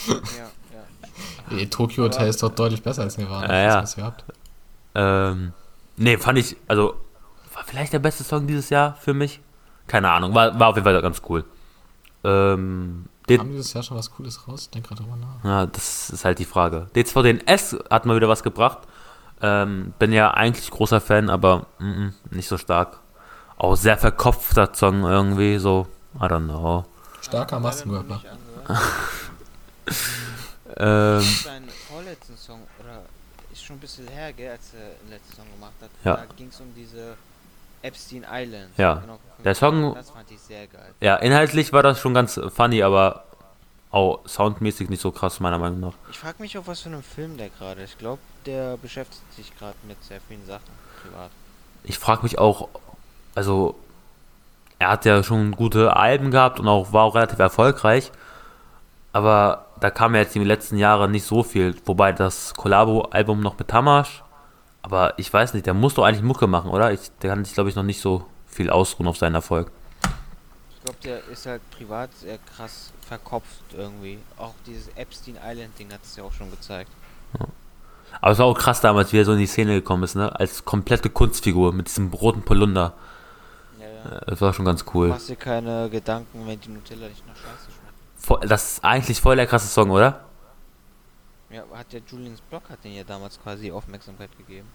[0.06, 0.80] Ja, ja.
[1.50, 3.48] Nee, Tokyo Hotel ist doch deutlich besser als Nirvana.
[3.48, 3.80] Ja, ja.
[3.80, 4.24] Das, was ihr habt.
[4.94, 5.52] Ähm,
[5.96, 6.94] nee, fand ich, also,
[7.54, 9.40] war vielleicht der beste Song dieses Jahr für mich.
[9.86, 11.44] Keine Ahnung, war, war auf jeden Fall ganz cool.
[12.22, 14.62] Ähm, Haben dieses Jahr schon was Cooles raus?
[14.62, 15.44] Ich denk gerade drüber nach.
[15.44, 16.88] ja, das ist halt die Frage.
[16.94, 18.80] D2DNS hat mal wieder was gebracht.
[19.42, 23.00] Ähm, bin ja eigentlich großer Fan, aber mm, mm, nicht so stark.
[23.60, 25.86] Auch sehr verkopfter Song irgendwie, so,
[26.16, 26.86] I don't know.
[27.20, 28.06] Starker angehört.
[30.76, 33.02] Ähm, Seinen vorletzten Song, oder
[33.52, 35.90] ist schon ein bisschen her, gell, als er den letzten Song gemacht hat.
[36.04, 36.16] Ja.
[36.16, 37.16] Da ging es um diese
[37.82, 38.70] Epstein Island.
[38.78, 38.94] Ja.
[38.94, 40.94] Genau, Der Song- Das fand ich sehr geil.
[41.00, 43.24] ja, inhaltlich war das schon ganz funny, aber
[43.90, 45.94] auch soundmäßig nicht so krass, meiner Meinung nach.
[46.10, 47.90] Ich frage mich, auf was für einem Film der gerade ist.
[47.90, 50.70] Ich glaube, der beschäftigt sich gerade mit sehr vielen Sachen
[51.02, 51.30] privat.
[51.82, 52.68] ich frage mich auch,
[53.34, 53.76] also
[54.78, 58.10] er hat ja schon gute Alben gehabt und auch war auch relativ erfolgreich,
[59.12, 63.40] aber da kam ja jetzt in den letzten Jahren nicht so viel, wobei das Collabo-Album
[63.40, 64.22] noch mit Tamash,
[64.82, 66.92] aber ich weiß nicht, der muss doch eigentlich Mucke machen, oder?
[66.92, 69.70] Ich, der kann sich, glaube ich, noch nicht so viel ausruhen auf seinen Erfolg.
[70.70, 74.18] Ich glaube, der ist halt privat sehr krass verkopft irgendwie.
[74.38, 76.90] Auch dieses Epstein Island Ding hat es ja auch schon gezeigt.
[78.20, 80.34] Aber es war auch krass damals, wie er so in die Szene gekommen ist, ne?
[80.34, 82.94] Als komplette Kunstfigur mit diesem roten Polunder.
[84.04, 84.20] Ja, ja.
[84.26, 85.08] Das war schon ganz Du cool.
[85.08, 88.50] machst dir keine Gedanken, wenn die Nutella nicht nach Scheiße schmeckt.
[88.50, 90.20] Das ist eigentlich voll der krasse Song, oder?
[91.50, 94.68] Ja, hat der Julians Blog hat den ja damals quasi Aufmerksamkeit gegeben.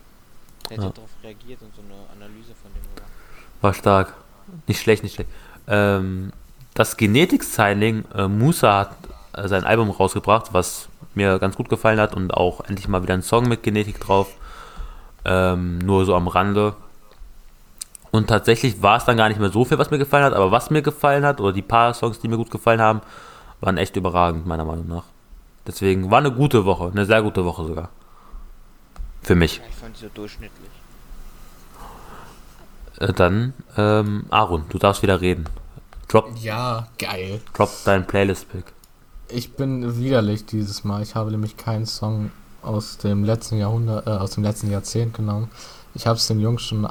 [0.69, 0.89] Der hat Ja.
[0.89, 3.11] ja darauf reagiert und so eine Analyse von dem gemacht.
[3.61, 4.13] War stark.
[4.67, 5.29] Nicht schlecht, nicht schlecht.
[5.67, 6.31] Ähm,
[6.73, 8.95] das Genetics-Signing, äh, Musa hat
[9.33, 13.13] äh, sein Album rausgebracht, was mir ganz gut gefallen hat und auch endlich mal wieder
[13.13, 14.27] ein Song mit Genetik drauf.
[15.23, 16.75] Ähm, nur so am Rande.
[18.15, 20.49] Und tatsächlich war es dann gar nicht mehr so viel, was mir gefallen hat, aber
[20.49, 23.01] was mir gefallen hat, oder die paar Songs, die mir gut gefallen haben,
[23.59, 25.03] waren echt überragend, meiner Meinung nach.
[25.67, 27.89] Deswegen war eine gute Woche, eine sehr gute Woche sogar.
[29.21, 29.59] Für mich.
[29.69, 30.69] Ich fand die so durchschnittlich.
[32.99, 35.49] Äh, dann, ähm, Aaron, du darfst wieder reden.
[36.07, 37.41] Drop, Ja, geil.
[37.53, 38.63] drop dein Playlist-Pick.
[39.27, 41.03] Ich bin widerlich dieses Mal.
[41.03, 45.51] Ich habe nämlich keinen Song aus dem letzten Jahrhundert, äh, aus dem letzten Jahrzehnt genommen.
[45.95, 46.85] Ich habe es den Jungs schon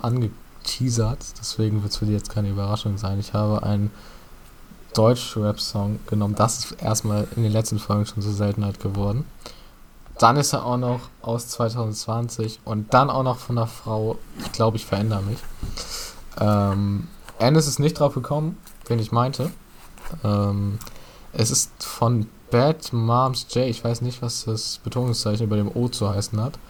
[0.65, 3.21] angeteasert, deswegen wird es für die jetzt keine Überraschung sein.
[3.21, 3.91] Ich habe einen
[4.95, 6.35] Deutsch-Rap-Song genommen.
[6.35, 9.25] Das ist erstmal in den letzten Folgen schon zur Seltenheit geworden.
[10.19, 14.53] Dann ist er auch noch aus 2020 und dann auch noch von einer Frau, ich
[14.53, 15.39] glaube, ich verändere mich.
[16.41, 17.09] Ähm,
[17.39, 18.57] Ennis ist nicht drauf gekommen,
[18.87, 19.51] wen ich meinte.
[20.23, 20.79] Ähm,
[21.33, 23.67] es ist von Bad Moms J.
[23.67, 26.61] Ich weiß nicht, was das Betonungszeichen über dem O zu heißen hat.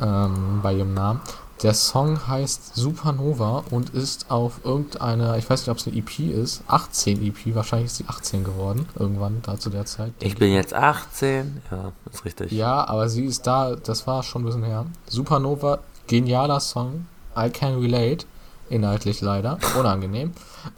[0.00, 1.20] Ähm, bei ihrem Namen.
[1.62, 6.18] Der Song heißt Supernova und ist auf irgendeiner, ich weiß nicht, ob es eine EP
[6.18, 10.12] ist, 18 EP, wahrscheinlich ist sie 18 geworden, irgendwann da zu der Zeit.
[10.18, 11.62] Ich bin jetzt 18.
[11.70, 12.52] Ja, ist richtig.
[12.52, 14.86] Ja, aber sie ist da, das war schon ein bisschen her.
[15.08, 18.26] Supernova, genialer Song, I Can Relate,
[18.68, 20.32] inhaltlich leider, unangenehm.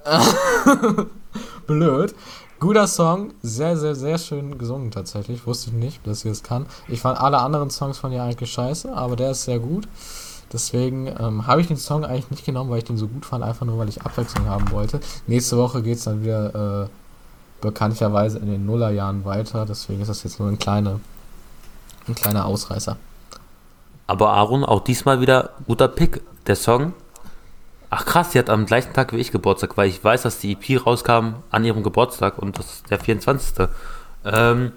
[1.67, 2.15] Blöd.
[2.59, 5.47] Guter Song, sehr, sehr, sehr schön gesungen tatsächlich.
[5.47, 6.67] Wusste ich nicht, dass sie das kann.
[6.89, 9.87] Ich fand alle anderen Songs von ihr eigentlich scheiße, aber der ist sehr gut.
[10.53, 13.43] Deswegen ähm, habe ich den Song eigentlich nicht genommen, weil ich den so gut fand,
[13.43, 15.01] einfach nur weil ich Abwechslung haben wollte.
[15.27, 16.89] Nächste Woche geht es dann wieder äh,
[17.61, 21.01] bekanntlicherweise in den Nullerjahren weiter, deswegen ist das jetzt nur ein, kleine,
[22.07, 22.97] ein kleiner Ausreißer.
[24.07, 26.23] Aber Aaron, auch diesmal wieder guter Pick.
[26.47, 26.93] Der Song.
[27.91, 30.53] Ach krass, sie hat am gleichen Tag wie ich Geburtstag, weil ich weiß, dass die
[30.53, 33.69] EP rauskam an ihrem Geburtstag und das ist der 24.
[34.25, 34.73] Ähm,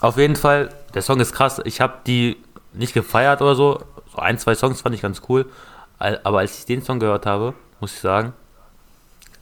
[0.00, 1.60] auf jeden Fall, der Song ist krass.
[1.64, 2.36] Ich habe die
[2.74, 3.80] nicht gefeiert oder so.
[4.18, 5.50] Ein, zwei Songs fand ich ganz cool.
[5.98, 8.32] Aber als ich den Song gehört habe, muss ich sagen,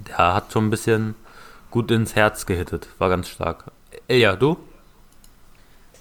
[0.07, 1.15] der hat schon ein bisschen
[1.71, 2.89] gut ins Herz gehittet.
[2.99, 3.65] War ganz stark.
[4.09, 4.57] Ja, du?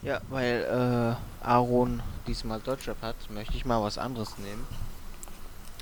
[0.02, 4.68] Ja, weil äh, Aaron diesmal Deutschrap hat, möchte ich mal was anderes nehmen.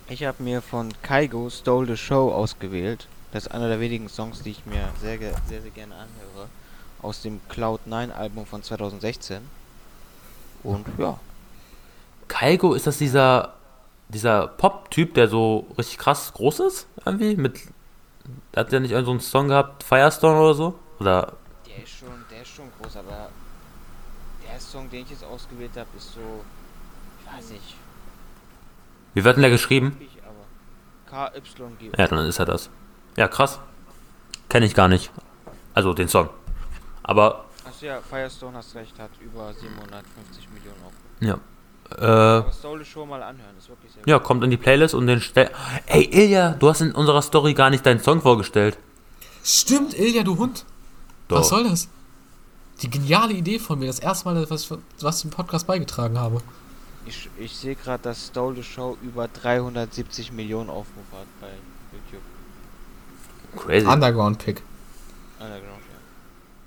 [0.08, 3.08] Ich habe mir von Kaigo Stole the Show ausgewählt.
[3.32, 6.48] Das ist einer der wenigen Songs, die ich mir sehr, sehr, sehr gerne anhöre.
[7.02, 9.42] Aus dem Cloud9 Album von 2016.
[10.64, 11.20] Und ja.
[12.32, 13.56] Kaigo, ist das dieser,
[14.08, 16.88] dieser Pop-Typ, der so richtig krass groß ist?
[17.06, 17.36] Irgendwie?
[17.36, 17.60] Mit,
[18.56, 19.84] hat der nicht irgendeinen so Song gehabt?
[19.84, 20.80] Firestone oder so?
[21.02, 21.34] Oder?
[21.68, 23.30] Der ist schon, der ist schon groß, aber
[24.48, 26.22] der Song, den ich jetzt ausgewählt habe, ist so,
[27.20, 27.76] ich weiß nicht.
[29.14, 29.98] Wie wird denn der geschrieben?
[31.10, 31.98] KYG.
[31.98, 32.70] Ja, dann ist er das.
[33.18, 33.60] Ja, krass.
[34.48, 35.12] Kenne ich gar nicht.
[35.74, 36.30] Also den Song.
[37.04, 37.44] Aber.
[37.66, 41.26] Achso, ja, Firestone hast recht, hat über 750 Millionen Aufrufe.
[41.26, 41.38] Ja.
[41.98, 45.22] Äh, Soll schon mal anhören, ist wirklich sehr Ja, kommt in die Playlist und den
[45.22, 45.50] stell.
[45.88, 48.78] Ey, Ilja, du hast in unserer Story gar nicht deinen Song vorgestellt.
[49.44, 50.66] Stimmt, Ilja, du Hund.
[51.28, 51.40] Doch.
[51.40, 51.88] Was soll das?
[52.82, 54.72] Die geniale Idee von mir, das erste Mal, was,
[55.02, 56.42] was ich im Podcast beigetragen habe.
[57.06, 61.48] Ich, ich sehe gerade, dass Stole the Show über 370 Millionen Aufrufe hat bei
[61.92, 62.22] YouTube.
[63.58, 63.86] Crazy.
[63.88, 64.62] Underground Pick.
[65.40, 65.71] Underground.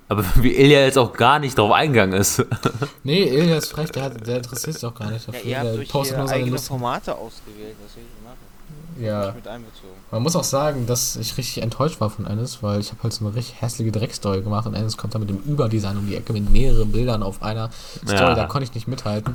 [0.08, 2.44] Aber wie Ilja jetzt auch gar nicht drauf eingegangen ist.
[3.04, 5.40] nee, Ilja ist frech, der, hat, der interessiert sich auch gar nicht dafür.
[5.42, 6.68] Ja, ihr habt der durch postet nur seine eigene Lust.
[6.68, 9.04] Formate ausgewählt, was will ich machen?
[9.04, 9.32] Ja.
[9.32, 9.88] Mit einbezogen.
[10.10, 13.12] Man muss auch sagen, dass ich richtig enttäuscht war von Ennis, weil ich habe halt
[13.12, 16.14] so eine richtig hässliche Dreckstory gemacht und Ennis kommt da mit dem Überdesign um die
[16.16, 17.70] Ecke mit mehreren Bildern auf einer
[18.04, 18.34] Story, Ja.
[18.34, 19.34] da konnte ich nicht mithalten.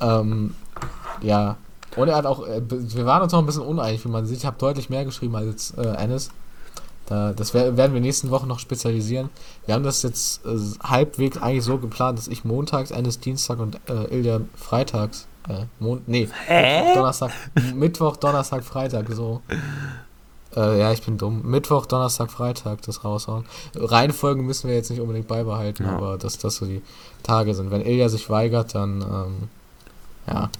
[0.00, 0.54] Ähm,
[1.22, 1.56] ja.
[1.96, 4.38] Und er hat auch, äh, wir waren uns noch ein bisschen uneinig, wie man sieht.
[4.38, 6.30] Ich habe deutlich mehr geschrieben als äh, Ennis.
[7.06, 9.28] Da, das wer- werden wir nächsten Wochen noch spezialisieren.
[9.66, 13.80] Wir haben das jetzt äh, halbwegs eigentlich so geplant, dass ich montags, Ennis Dienstag und
[13.88, 17.30] äh, Ilja freitags, äh, Mon nee, Mittwoch, Donnerstag,
[17.74, 19.42] Mittwoch, Donnerstag, Freitag, so.
[20.54, 21.42] Äh, ja, ich bin dumm.
[21.44, 23.46] Mittwoch, Donnerstag, Freitag das raushauen.
[23.74, 25.96] Reihenfolgen müssen wir jetzt nicht unbedingt beibehalten, Ja.
[25.96, 26.82] aber dass das so die
[27.22, 27.70] Tage sind.
[27.70, 29.48] Wenn Ilja sich weigert, dann ähm,
[30.28, 30.50] ja,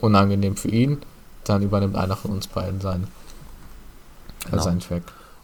[0.00, 0.98] unangenehm für ihn.
[1.44, 4.62] Dann übernimmt einer von uns beiden seinen, äh, Genau.
[4.62, 5.02] seinen Track.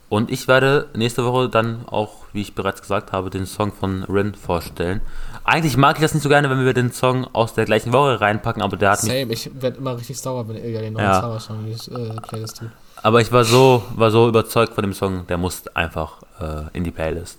[0.09, 4.05] Und ich werde nächste Woche dann auch, wie ich bereits gesagt habe, den Song von
[4.05, 5.03] Rin vorstellen.
[5.45, 8.21] Eigentlich mag ich das nicht so gerne, wenn wir den Song aus der gleichen Woche
[8.21, 9.13] reinpacken, aber der hat mich.
[9.13, 11.39] Same, ich werde immer richtig sauer, wenn Ilja den neuen Ja.
[11.41, 12.71] Song in die äh, Playlist tut.
[13.03, 16.85] Aber ich war so, war so überzeugt von dem Song, der muss einfach äh, in
[16.85, 17.39] die Playlist.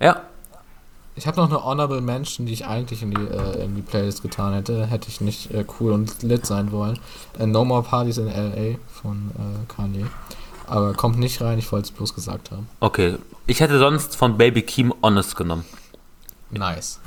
[0.00, 0.22] Ja,
[1.14, 4.22] Ich habe noch eine Honorable Mention, die ich eigentlich in die, äh, in die Playlist
[4.22, 4.86] getan hätte.
[4.86, 6.98] Hätte ich nicht äh, cool und lit sein wollen.
[7.38, 8.76] Äh, no More Parties in L.A.
[9.00, 10.06] von äh, Kanye.
[10.66, 12.68] Aber kommt nicht rein, ich wollte es bloß gesagt haben.
[12.80, 13.18] okay.
[13.46, 15.64] Ich hätte sonst von Baby Keem Honest genommen.
[16.50, 17.00] Nice.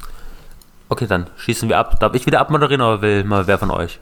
[0.89, 1.99] Okay, dann schießen wir ab.
[1.99, 3.99] Darf ich wieder abmoderieren oder will mal wer von euch?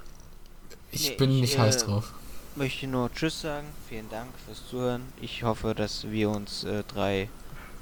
[0.91, 2.11] Ich Nee, bin ich, nicht äh, heiß drauf.
[2.55, 3.67] Möchte nur Tschüss sagen.
[3.87, 5.03] Vielen Dank fürs Zuhören.
[5.21, 7.29] Ich hoffe, dass wir uns äh, drei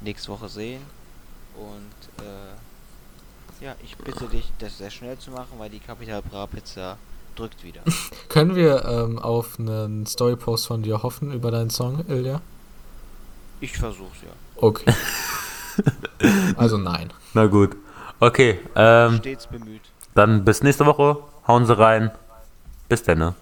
[0.02, 0.81] nächste Woche sehen.
[1.56, 6.45] Und äh, ja, ich bitte dich, das sehr schnell zu machen, weil die Capital Bra
[6.48, 6.98] Pizza
[7.35, 7.81] drückt wieder.
[8.29, 12.41] Können wir ähm, auf einen Storypost von dir hoffen über deinen Song, Ilja?
[13.59, 14.31] Ich versuch's ja.
[14.55, 14.93] Okay.
[16.57, 17.11] also nein.
[17.33, 17.75] Na gut.
[18.19, 19.81] Okay, ähm, Stets bemüht.
[20.13, 21.17] dann bis nächste Woche.
[21.47, 22.11] Hauen Sie rein.
[22.87, 23.19] Bis dann.
[23.19, 23.35] ne?